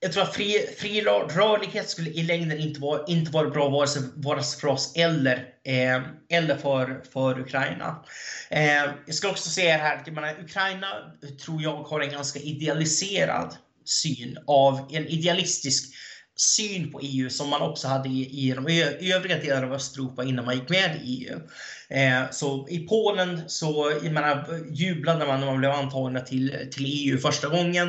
jag 0.00 0.12
tror 0.12 0.22
att 0.22 0.34
fri, 0.34 0.74
fri 0.78 1.00
rörlighet 1.00 1.90
skulle 1.90 2.10
i 2.10 2.22
längden 2.22 2.58
inte 2.58 2.80
vara, 2.80 3.04
inte 3.06 3.30
vara 3.30 3.50
bra 3.50 3.68
vare 3.68 3.88
sig, 3.88 4.02
vare 4.14 4.42
sig 4.42 4.60
för 4.60 4.68
oss 4.68 4.92
eller, 4.96 5.34
eh, 5.64 6.02
eller 6.30 6.56
för, 6.56 7.02
för 7.12 7.40
Ukraina. 7.40 8.04
Eh, 8.50 8.84
jag 9.06 9.14
ska 9.14 9.30
också 9.30 9.50
säga 9.50 9.76
här 9.76 9.96
att 9.96 10.06
jag 10.06 10.14
menar, 10.14 10.40
Ukraina 10.44 10.86
eh, 11.22 11.28
tror 11.28 11.62
jag 11.62 11.82
har 11.82 12.00
en 12.00 12.10
ganska 12.10 12.38
idealiserad 12.38 13.56
syn 13.84 14.38
av 14.46 14.88
en 14.92 15.06
idealistisk 15.06 15.94
syn 16.36 16.92
på 16.92 17.00
EU 17.02 17.30
som 17.30 17.48
man 17.48 17.62
också 17.62 17.88
hade 17.88 18.08
i, 18.08 18.48
i 18.48 18.54
de 18.54 18.66
övriga 19.12 19.38
delarna 19.38 19.66
av 19.66 19.72
Östeuropa 19.72 20.24
innan 20.24 20.44
man 20.44 20.54
gick 20.54 20.68
med 20.68 21.00
i 21.04 21.26
EU. 21.26 21.40
Eh, 21.88 22.30
så 22.30 22.68
i 22.68 22.78
Polen 22.78 23.40
så 23.46 23.92
jag 24.02 24.12
menar, 24.12 24.60
jublade 24.72 25.26
man 25.26 25.40
när 25.40 25.46
man 25.46 25.58
blev 25.58 25.70
antagna 25.70 26.20
till, 26.20 26.68
till 26.72 26.84
EU 26.86 27.18
första 27.18 27.48
gången. 27.48 27.88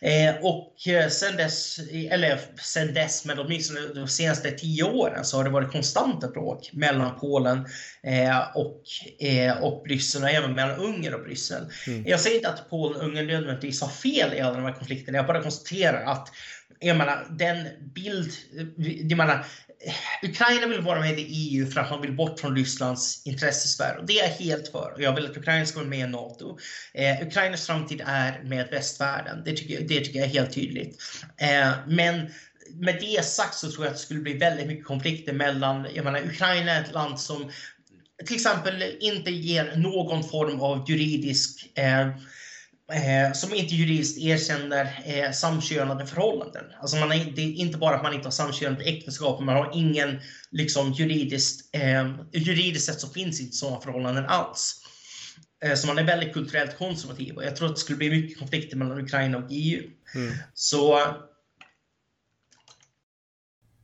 Eh, 0.00 0.34
och 0.42 0.88
eh, 0.88 1.08
sen 1.08 1.36
dess, 1.36 1.78
eller 2.10 2.40
sen 2.60 2.94
dess, 2.94 3.24
men 3.24 3.38
åtminstone 3.38 3.80
de 3.94 4.08
senaste 4.08 4.50
tio 4.50 4.84
åren 4.84 5.24
så 5.24 5.36
har 5.36 5.44
det 5.44 5.50
varit 5.50 5.72
konstanta 5.72 6.28
bråk 6.28 6.70
mellan 6.72 7.18
Polen 7.20 7.66
eh, 8.02 8.38
och, 8.54 8.82
eh, 9.26 9.62
och 9.62 9.82
Bryssel 9.82 10.22
och 10.22 10.30
även 10.30 10.52
mellan 10.52 10.78
Ungern 10.78 11.14
och 11.14 11.22
Bryssel. 11.22 11.62
Mm. 11.86 12.04
Jag 12.06 12.20
säger 12.20 12.36
inte 12.36 12.48
att 12.48 12.70
Polen 12.70 13.00
och 13.00 13.06
Ungern 13.06 13.26
nödvändigtvis 13.26 13.80
har 13.80 13.88
fel 13.88 14.34
i 14.34 14.40
alla 14.40 14.56
de 14.56 14.64
här 14.64 14.72
konflikterna, 14.72 15.18
jag 15.18 15.26
bara 15.26 15.42
konstaterar 15.42 16.04
att 16.04 16.28
jag 16.80 16.96
menar, 16.96 17.26
den 17.30 17.66
bild... 17.94 18.32
Jag 19.10 19.16
menar, 19.16 19.46
Ukraina 20.22 20.66
vill 20.66 20.80
vara 20.80 21.00
med 21.00 21.18
i 21.18 21.22
EU 21.22 21.66
för 21.66 21.80
att 21.80 21.90
man 21.90 22.00
vill 22.00 22.16
bort 22.16 22.40
från 22.40 22.56
Rysslands 22.56 23.26
intressesfär. 23.26 23.96
Och 23.96 24.06
det 24.06 24.18
är 24.18 24.28
jag 24.28 24.34
helt 24.34 24.68
för. 24.68 24.94
Jag 24.98 25.14
vill 25.14 25.26
att 25.26 25.36
Ukraina 25.36 25.66
ska 25.66 25.78
vara 25.78 25.88
med 25.88 26.08
i 26.08 26.10
NATO. 26.10 26.58
Eh, 26.94 27.26
Ukrainas 27.26 27.66
framtid 27.66 28.02
är 28.06 28.42
med 28.44 28.68
västvärlden. 28.70 29.42
Det 29.44 29.56
tycker, 29.56 29.80
det 29.80 30.00
tycker 30.00 30.18
jag 30.18 30.28
är 30.28 30.32
helt 30.32 30.54
tydligt. 30.54 31.02
Eh, 31.36 31.70
men 31.86 32.30
med 32.70 32.98
det 33.00 33.24
sagt 33.24 33.54
så 33.54 33.70
tror 33.70 33.84
jag 33.84 33.90
att 33.90 33.98
det 33.98 34.04
skulle 34.04 34.20
bli 34.20 34.38
väldigt 34.38 34.66
mycket 34.66 34.86
konflikter 34.86 35.32
mellan... 35.32 35.86
Jag 35.94 36.04
menar, 36.04 36.20
Ukraina 36.20 36.72
är 36.72 36.82
ett 36.82 36.92
land 36.92 37.20
som 37.20 37.50
till 38.24 38.36
exempel 38.36 38.96
inte 39.00 39.30
ger 39.30 39.76
någon 39.76 40.24
form 40.24 40.60
av 40.60 40.90
juridisk 40.90 41.78
eh, 41.78 42.08
eh, 42.92 43.32
som 43.32 43.54
inte 43.54 43.74
juridiskt 43.74 44.18
erkänner 44.18 45.02
eh, 45.04 45.32
samkönade 45.32 46.06
förhållanden. 46.06 46.64
Alltså 46.80 46.96
man 46.96 47.12
är, 47.12 47.24
det 47.24 47.42
är 47.42 47.52
inte 47.52 47.78
bara 47.78 47.96
att 47.96 48.02
man 48.02 48.14
inte 48.14 48.26
har 48.26 48.32
samkönade 48.32 48.84
äktenskap, 48.84 49.40
man 49.40 49.56
har 49.56 49.70
ingen 49.74 50.20
liksom, 50.50 50.92
juridiskt, 50.92 51.74
eh, 51.74 52.14
juridiskt 52.32 52.86
sett 52.86 53.00
så 53.00 53.08
finns 53.08 53.40
inte 53.40 53.56
sådana 53.56 53.80
förhållanden 53.80 54.26
alls. 54.26 54.82
Eh, 55.64 55.74
så 55.74 55.86
man 55.86 55.98
är 55.98 56.04
väldigt 56.04 56.32
kulturellt 56.32 56.78
konservativ 56.78 57.36
och 57.36 57.44
jag 57.44 57.56
tror 57.56 57.68
att 57.68 57.74
det 57.74 57.80
skulle 57.80 57.98
bli 57.98 58.10
mycket 58.10 58.38
konflikter 58.38 58.76
mellan 58.76 59.00
Ukraina 59.00 59.38
och 59.38 59.46
EU. 59.50 59.82
Mm. 60.14 60.34
Så 60.54 60.98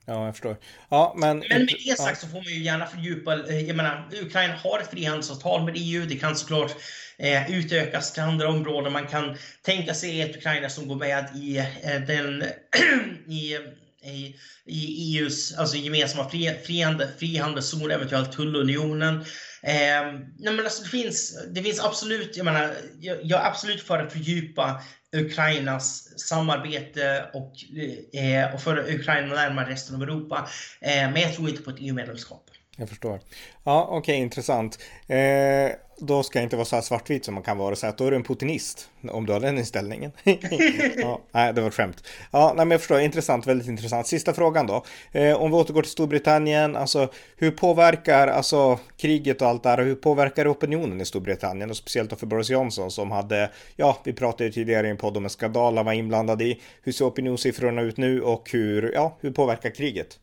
Ja, 0.05 0.25
jag 0.25 0.35
förstår. 0.35 0.57
Ja, 0.89 1.15
men, 1.17 1.39
men 1.39 1.59
med 1.59 1.75
det 1.87 1.99
sagt 1.99 2.21
så 2.21 2.27
får 2.27 2.39
man 2.39 2.53
ju 2.53 2.63
gärna 2.63 2.87
fördjupa, 2.87 3.49
eh, 3.49 3.61
jag 3.61 3.77
menar, 3.77 4.09
Ukraina 4.23 4.55
har 4.55 4.79
ett 4.79 4.91
frihandelsavtal 4.91 5.65
med 5.65 5.75
EU, 5.77 6.07
det 6.07 6.17
kan 6.17 6.37
såklart 6.37 6.75
eh, 7.19 7.51
utökas 7.51 8.13
till 8.13 8.23
andra 8.23 8.49
områden. 8.49 8.93
Man 8.93 9.07
kan 9.07 9.37
tänka 9.63 9.95
sig 9.95 10.21
ett 10.21 10.37
Ukraina 10.37 10.69
som 10.69 10.89
går 10.89 10.97
med 10.97 11.37
i 11.37 11.59
eh, 11.59 12.01
den 12.07 12.45
i 13.27 13.59
i, 14.05 14.37
i 14.67 15.19
EUs 15.19 15.59
alltså 15.59 15.77
gemensamma 15.77 16.29
fri, 16.29 16.55
frihandel, 16.67 17.09
frihandelszon, 17.19 17.91
eventuellt 17.91 18.33
tullunionen. 18.33 19.15
Eh, 19.63 20.13
nej 20.39 20.53
men 20.55 20.61
alltså 20.61 20.83
det, 20.83 20.89
finns, 20.89 21.39
det 21.51 21.63
finns 21.63 21.81
absolut, 21.81 22.37
jag 22.37 22.45
menar, 22.45 22.75
jag, 23.01 23.19
jag 23.23 23.41
är 23.41 23.47
absolut 23.47 23.83
för 23.83 23.99
att 23.99 24.13
fördjupa 24.13 24.83
Ukrainas 25.17 26.09
samarbete 26.21 27.31
och, 27.33 27.53
eh, 28.21 28.55
och 28.55 28.61
föra 28.61 28.95
Ukraina 28.95 29.35
närmare 29.35 29.71
resten 29.71 29.97
av 29.97 30.03
Europa. 30.03 30.49
Eh, 30.81 31.11
men 31.13 31.23
jag 31.23 31.35
tror 31.35 31.49
inte 31.49 31.63
på 31.63 31.71
ett 31.71 31.77
EU-medlemskap. 31.79 32.51
Jag 32.77 32.89
förstår. 32.89 33.21
Ja, 33.65 33.87
okej, 33.91 33.99
okay, 33.99 34.17
intressant. 34.17 34.79
Eh, 35.07 35.19
då 35.99 36.23
ska 36.23 36.39
jag 36.39 36.47
inte 36.47 36.57
vara 36.57 36.65
så 36.65 36.77
här 36.77 36.83
svartvit 36.83 37.25
som 37.25 37.35
man 37.35 37.43
kan 37.43 37.59
vara 37.59 37.73
och 37.73 37.79
säga 37.79 37.91
att 37.91 37.99
då 37.99 38.07
är 38.07 38.11
du 38.11 38.17
en 38.17 38.23
putinist. 38.23 38.89
Om 39.11 39.27
du 39.27 39.33
har 39.33 39.41
den 39.41 39.59
inställningen. 39.59 40.13
ja, 40.97 41.21
nej, 41.33 41.53
det 41.53 41.61
var 41.61 41.69
ett 41.69 41.75
skämt. 41.75 42.05
Ja, 42.31 42.53
nej, 42.57 42.67
men 42.67 42.71
jag 42.71 42.81
förstår. 42.81 43.01
Intressant, 43.01 43.47
väldigt 43.47 43.69
intressant. 43.69 44.07
Sista 44.07 44.35
frågan 44.35 44.67
då. 44.67 44.85
Eh, 45.13 45.37
om 45.37 45.51
vi 45.51 45.57
återgår 45.57 45.83
till 45.83 45.91
Storbritannien, 45.91 46.77
alltså 46.77 47.09
hur 47.37 47.51
påverkar 47.51 48.29
alltså 48.29 48.79
kriget 48.97 49.43
och 49.43 49.49
allt 49.49 49.63
det 49.63 49.69
här, 49.69 49.79
hur 49.79 49.95
påverkar 49.95 50.45
det 50.45 50.51
opinionen 50.51 51.01
i 51.01 51.05
Storbritannien 51.05 51.71
och 51.71 51.77
speciellt 51.77 52.11
då 52.11 52.17
för 52.17 52.27
Boris 52.27 52.51
Johnson 52.51 52.91
som 52.91 53.11
hade, 53.11 53.51
ja, 53.77 53.99
vi 54.05 54.13
pratade 54.13 54.45
ju 54.45 54.53
tidigare 54.53 54.87
i 54.87 54.91
en 54.91 54.97
podd 54.97 55.17
om 55.17 55.25
en 55.25 55.31
skandal 55.31 55.77
han 55.77 55.87
var 55.87 55.93
inblandad 55.93 56.43
i. 56.43 56.61
Hur 56.83 56.93
ser 56.93 57.05
opinionssiffrorna 57.05 57.83
ut 57.83 57.97
nu 57.97 58.23
och 58.23 58.51
hur, 58.53 58.93
ja, 58.95 59.19
hur 59.21 59.31
påverkar 59.31 59.71
kriget? 59.71 60.19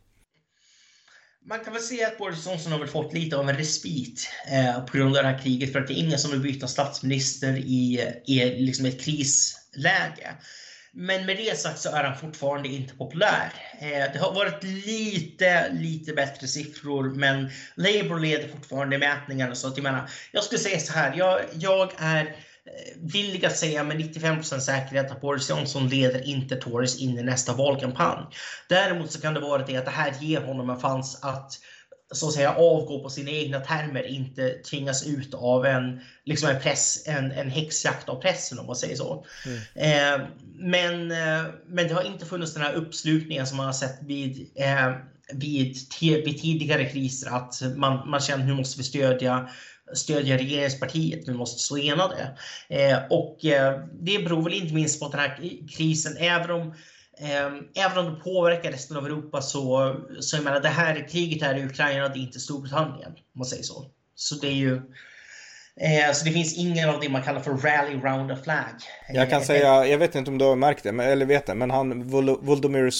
Man 1.44 1.64
kan 1.64 1.72
väl 1.72 1.82
säga 1.82 2.06
att 2.06 2.18
Boris 2.18 2.46
Johnson 2.46 2.72
har 2.72 2.78
väl 2.78 2.88
fått 2.88 3.12
lite 3.12 3.36
av 3.36 3.48
en 3.48 3.56
respit 3.56 4.28
eh, 4.50 4.84
på 4.84 4.96
grund 4.96 5.16
av 5.16 5.22
det 5.22 5.28
här 5.28 5.38
kriget 5.38 5.72
för 5.72 5.80
att 5.80 5.88
det 5.88 5.94
är 5.94 6.04
ingen 6.04 6.18
som 6.18 6.30
vill 6.30 6.40
byta 6.40 6.66
statsminister 6.66 7.56
i, 7.56 8.12
i 8.26 8.44
liksom 8.58 8.86
ett 8.86 9.00
krisläge. 9.00 10.34
Men 10.92 11.26
med 11.26 11.36
det 11.36 11.58
sagt 11.58 11.80
så 11.80 11.90
är 11.90 12.04
han 12.04 12.18
fortfarande 12.18 12.68
inte 12.68 12.94
populär. 12.94 13.52
Eh, 13.80 14.12
det 14.12 14.18
har 14.18 14.34
varit 14.34 14.62
lite, 14.64 15.72
lite 15.72 16.12
bättre 16.12 16.46
siffror, 16.46 17.14
men 17.14 17.50
Labour 17.74 18.20
leder 18.20 18.48
fortfarande 18.48 18.98
mätningarna. 18.98 19.54
Så 19.54 19.68
att 19.68 19.76
jag 19.76 19.84
menar, 19.84 20.10
jag 20.32 20.44
skulle 20.44 20.58
säga 20.58 20.78
så 20.78 20.92
här, 20.92 21.14
jag, 21.16 21.40
jag 21.54 21.92
är 21.98 22.36
villig 22.96 23.44
att 23.44 23.56
säga 23.56 23.84
med 23.84 23.96
95% 23.96 24.58
säkerhet 24.58 25.10
att 25.10 25.20
Boris 25.20 25.50
Johnson 25.50 25.88
leder 25.88 26.28
inte 26.28 26.56
Tories 26.56 27.00
in 27.00 27.18
i 27.18 27.22
nästa 27.22 27.52
valkampanj. 27.52 28.26
Däremot 28.68 29.12
så 29.12 29.20
kan 29.20 29.34
det 29.34 29.40
vara 29.40 29.66
det 29.66 29.76
att 29.76 29.84
det 29.84 29.90
här 29.90 30.14
ger 30.20 30.40
honom 30.40 30.70
en 30.70 30.80
chans 30.80 31.18
att 31.22 31.52
så 32.12 32.26
att 32.26 32.32
säga 32.32 32.54
avgå 32.54 33.02
på 33.02 33.08
sina 33.08 33.30
egna 33.30 33.60
termer, 33.60 34.06
inte 34.06 34.48
tvingas 34.48 35.06
ut 35.06 35.34
av 35.34 35.66
en, 35.66 36.00
liksom 36.24 36.48
en, 36.48 36.60
press, 36.60 37.02
en, 37.06 37.32
en 37.32 37.50
häxjakt 37.50 38.08
av 38.08 38.20
pressen 38.20 38.58
om 38.58 38.66
man 38.66 38.76
säger 38.76 38.96
så. 38.96 39.24
Mm. 39.46 39.60
Eh, 39.74 40.26
men, 40.58 41.10
eh, 41.10 41.50
men 41.66 41.88
det 41.88 41.94
har 41.94 42.02
inte 42.02 42.26
funnits 42.26 42.54
den 42.54 42.62
här 42.62 42.72
uppslutningen 42.72 43.46
som 43.46 43.56
man 43.56 43.66
har 43.66 43.72
sett 43.72 43.98
vid, 44.02 44.50
eh, 44.56 44.92
vid, 45.32 45.76
vid 46.00 46.40
tidigare 46.40 46.84
kriser, 46.84 47.30
att 47.30 47.62
man, 47.76 48.10
man 48.10 48.20
känner 48.20 48.44
hur 48.44 48.54
måste 48.54 48.78
vi 48.78 48.84
stödja 48.84 49.48
stödja 49.94 50.38
regeringspartiet. 50.38 51.28
Vi 51.28 51.34
måste 51.34 51.62
stå 51.62 51.78
enade. 51.78 52.38
Eh, 52.68 52.98
och 53.10 53.44
eh, 53.44 53.84
det 54.00 54.18
beror 54.18 54.42
väl 54.44 54.54
inte 54.54 54.74
minst 54.74 55.00
på 55.00 55.06
att 55.06 55.12
den 55.12 55.20
här 55.20 55.68
krisen, 55.76 56.16
även 56.16 56.50
om 56.50 56.74
ehm, 57.18 57.68
Även 57.74 57.98
om 57.98 58.14
det 58.14 58.20
påverkar 58.20 58.72
resten 58.72 58.96
av 58.96 59.06
Europa 59.06 59.42
så, 59.42 59.96
så 60.20 60.36
jag 60.36 60.44
menar, 60.44 60.60
det 60.60 60.68
här 60.68 61.08
kriget 61.08 61.42
här 61.42 61.58
i 61.58 61.64
Ukraina, 61.64 62.08
det 62.08 62.18
är 62.18 62.22
inte 62.22 62.40
Storbritannien. 62.40 63.10
Om 63.10 63.38
man 63.38 63.46
säger 63.46 63.62
så. 63.62 63.86
Så 64.14 64.34
det 64.34 64.48
är 64.48 64.54
ju 64.54 64.82
så 66.12 66.24
det 66.24 66.30
finns 66.30 66.58
ingen 66.58 66.88
av 66.88 67.00
det 67.00 67.08
man 67.08 67.22
kallar 67.22 67.40
för 67.40 67.50
rally 67.50 67.94
round 67.94 68.32
a 68.32 68.36
flag. 68.44 68.64
Jag 69.08 69.30
kan 69.30 69.40
eh, 69.40 69.46
säga, 69.46 69.86
jag 69.86 69.98
vet 69.98 70.14
inte 70.14 70.30
om 70.30 70.38
du 70.38 70.44
har 70.44 70.56
märkt 70.56 70.82
det, 70.82 71.04
eller 71.04 71.26
vet 71.26 71.46
det, 71.46 71.54
men 71.54 71.70
han 71.70 72.08
Volodymyr 72.08 72.90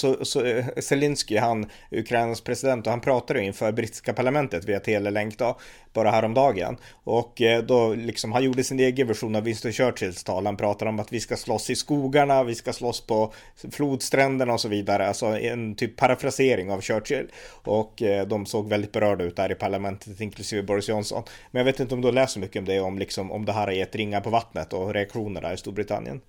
Zelensky, 0.80 1.36
han 1.36 1.66
Ukrainas 1.90 2.40
president, 2.40 2.86
och 2.86 2.90
han 2.90 3.00
pratade 3.00 3.42
inför 3.42 3.72
brittiska 3.72 4.12
parlamentet 4.12 4.64
via 4.64 4.80
telelänk 4.80 5.38
då, 5.38 5.58
bara 5.92 6.10
häromdagen. 6.10 6.76
Och 7.04 7.42
eh, 7.42 7.62
då 7.62 7.94
liksom, 7.94 8.32
han 8.32 8.44
gjorde 8.44 8.64
sin 8.64 8.80
egen 8.80 9.06
version 9.06 9.36
av 9.36 9.42
Winston 9.42 9.72
Churchills 9.72 10.24
tal. 10.24 10.46
Han 10.46 10.56
pratade 10.56 10.88
om 10.88 11.00
att 11.00 11.12
vi 11.12 11.20
ska 11.20 11.36
slåss 11.36 11.70
i 11.70 11.76
skogarna, 11.76 12.44
vi 12.44 12.54
ska 12.54 12.72
slåss 12.72 13.06
på 13.06 13.32
flodstränderna 13.72 14.52
och 14.52 14.60
så 14.60 14.68
vidare. 14.68 15.08
Alltså 15.08 15.26
en 15.26 15.74
typ 15.74 15.96
parafrasering 15.96 16.70
av 16.70 16.80
Churchill. 16.80 17.26
Och 17.64 18.02
de 18.26 18.46
såg 18.46 18.68
väldigt 18.68 18.92
berörda 18.92 19.24
ut 19.24 19.36
där 19.36 19.52
i 19.52 19.54
parlamentet, 19.54 20.20
inklusive 20.20 20.62
Boris 20.62 20.88
Johnson. 20.88 21.22
Men 21.50 21.60
jag 21.60 21.64
vet 21.64 21.80
inte 21.80 21.94
om 21.94 22.00
du 22.00 22.08
har 22.08 22.12
läst 22.12 22.32
så 22.32 22.40
mycket 22.40 22.56
om 22.56 22.64
det, 22.64 22.69
om, 22.78 22.98
liksom, 22.98 23.32
om 23.32 23.44
det 23.44 23.52
här 23.52 23.66
har 23.66 23.72
gett 23.72 23.94
ringar 23.94 24.20
på 24.20 24.30
vattnet 24.30 24.72
och 24.72 24.94
reaktioner 24.94 25.40
där 25.40 25.54
i 25.54 25.56
Storbritannien. 25.56 26.20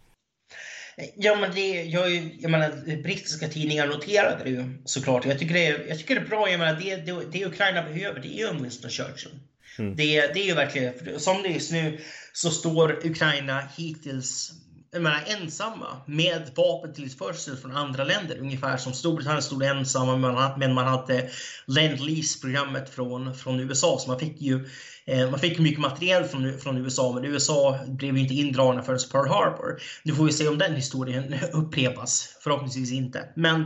Ja, 1.16 1.36
men 1.36 1.52
det, 1.56 1.84
jag, 1.84 2.12
jag 2.40 2.52
menar, 2.52 3.02
brittiska 3.04 3.48
tidningar 3.48 3.88
noterade 3.88 4.44
det 4.44 4.50
ju 4.50 4.82
såklart. 4.86 5.26
Jag 5.26 5.40
tycker 5.40 5.54
det, 5.54 5.88
jag 5.88 5.98
tycker 5.98 6.16
det 6.16 6.22
är 6.22 6.26
bra. 6.26 6.50
Jag 6.50 6.60
menar, 6.60 6.80
det, 6.82 6.96
det, 6.96 7.26
det 7.32 7.46
Ukraina 7.46 7.84
behöver, 7.84 8.20
det 8.20 8.28
är 8.28 8.38
ju 8.38 8.48
en 8.48 8.62
Winston 8.62 8.92
Churchill. 8.92 9.40
Mm. 9.80 9.96
Det, 9.96 10.34
det 10.34 10.40
är 10.40 10.46
ju 10.46 10.54
verkligen, 10.54 11.20
som 11.20 11.42
det 11.42 11.50
är 11.50 11.54
just 11.54 11.72
nu 11.72 12.00
så 12.34 12.50
står 12.50 13.06
Ukraina 13.06 13.64
hittills 13.78 14.52
jag 14.94 15.02
menar, 15.02 15.24
ensamma 15.28 16.02
med 16.06 16.52
vapentillförsel 16.56 17.58
från 17.58 17.72
andra 17.72 18.04
länder. 18.04 18.38
Ungefär 18.40 18.78
som 18.78 18.94
Storbritannien 18.94 19.42
stod 19.42 19.64
ensamma 19.64 20.18
men 20.58 20.74
man 20.74 20.88
hade 20.88 21.30
Lend-Lease-programmet 21.68 22.90
från, 22.90 23.36
från 23.36 23.60
USA. 23.60 23.98
Så 24.00 24.10
man 24.10 24.20
fick 24.20 24.42
ju 24.42 24.70
eh, 25.06 25.30
man 25.30 25.40
fick 25.40 25.60
mycket 25.60 25.80
materiel 25.80 26.24
från, 26.24 26.60
från 26.60 26.78
USA 26.78 27.14
men 27.14 27.26
USA 27.26 27.80
blev 27.88 28.16
ju 28.16 28.22
inte 28.22 28.34
indragna 28.34 28.84
förrän 28.84 29.00
Pearl 29.12 29.28
Harbor. 29.28 29.82
Nu 30.04 30.16
får 30.16 30.26
vi 30.26 30.32
se 30.32 30.48
om 30.48 30.58
den 30.58 30.76
historien 30.76 31.36
upprepas. 31.54 32.38
Förhoppningsvis 32.44 32.92
inte. 32.92 33.30
Men 33.36 33.62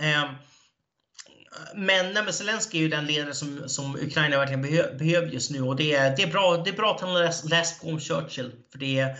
eh, 0.00 0.30
men, 1.74 2.12
nej, 2.12 2.22
men 2.24 2.32
Zelensky 2.32 2.78
är 2.78 2.82
ju 2.82 2.88
den 2.88 3.06
ledare 3.06 3.34
som, 3.34 3.68
som 3.68 3.96
Ukraina 3.96 4.38
verkligen 4.38 4.62
behö, 4.62 4.94
behöver 4.98 5.28
just 5.28 5.50
nu 5.50 5.62
och 5.62 5.76
det 5.76 5.94
är, 5.94 6.16
det 6.16 6.22
är, 6.22 6.32
bra, 6.32 6.56
det 6.56 6.70
är 6.70 6.76
bra 6.76 6.94
att 6.94 7.00
han 7.00 7.10
har 7.10 7.22
läst, 7.22 7.50
läst 7.50 7.82
på 7.82 7.88
om 7.88 8.00
Churchill. 8.00 8.52
För 8.72 8.78
det 8.78 9.16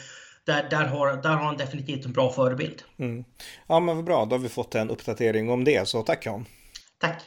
där, 0.47 0.71
där, 0.71 0.87
har, 0.87 1.17
där 1.23 1.31
har 1.31 1.45
han 1.45 1.57
definitivt 1.57 2.05
en 2.05 2.13
bra 2.13 2.33
förebild. 2.33 2.83
Mm. 2.99 3.25
Ja 3.67 3.81
men 3.81 3.97
vad 3.97 4.05
bra, 4.05 4.25
då 4.25 4.35
har 4.35 4.41
vi 4.41 4.49
fått 4.49 4.75
en 4.75 4.91
uppdatering 4.91 5.51
om 5.51 5.65
det, 5.65 5.89
så 5.89 6.03
tack 6.03 6.27
Jan. 6.27 6.47
Tack. 6.99 7.23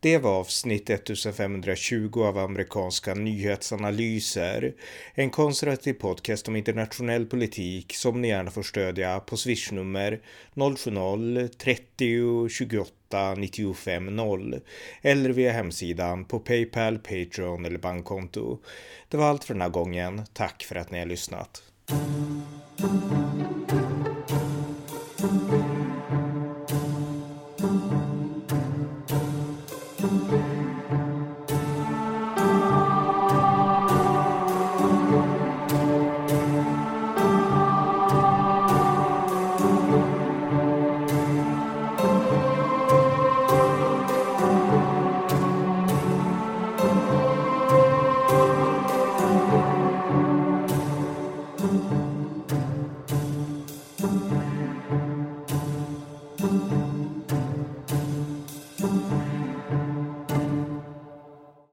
Det 0.00 0.18
var 0.18 0.30
avsnitt 0.30 0.90
1520 0.90 2.22
av 2.22 2.38
amerikanska 2.38 3.14
nyhetsanalyser. 3.14 4.74
En 5.14 5.30
konservativ 5.30 5.92
podcast 5.92 6.48
om 6.48 6.56
internationell 6.56 7.26
politik 7.26 7.94
som 7.94 8.20
ni 8.20 8.28
gärna 8.28 8.50
får 8.50 8.62
stödja 8.62 9.20
på 9.20 9.36
swishnummer 9.36 10.20
070-30 10.54 12.48
28 12.48 13.34
95 13.34 14.16
0 14.16 14.60
eller 15.02 15.30
via 15.30 15.52
hemsidan 15.52 16.24
på 16.24 16.38
Paypal, 16.38 16.98
Patreon 16.98 17.64
eller 17.64 17.78
bankkonto. 17.78 18.58
Det 19.08 19.16
var 19.16 19.26
allt 19.26 19.44
för 19.44 19.54
den 19.54 19.62
här 19.62 19.68
gången. 19.68 20.22
Tack 20.32 20.64
för 20.64 20.76
att 20.76 20.90
ni 20.90 20.98
har 20.98 21.06
lyssnat. 21.06 21.62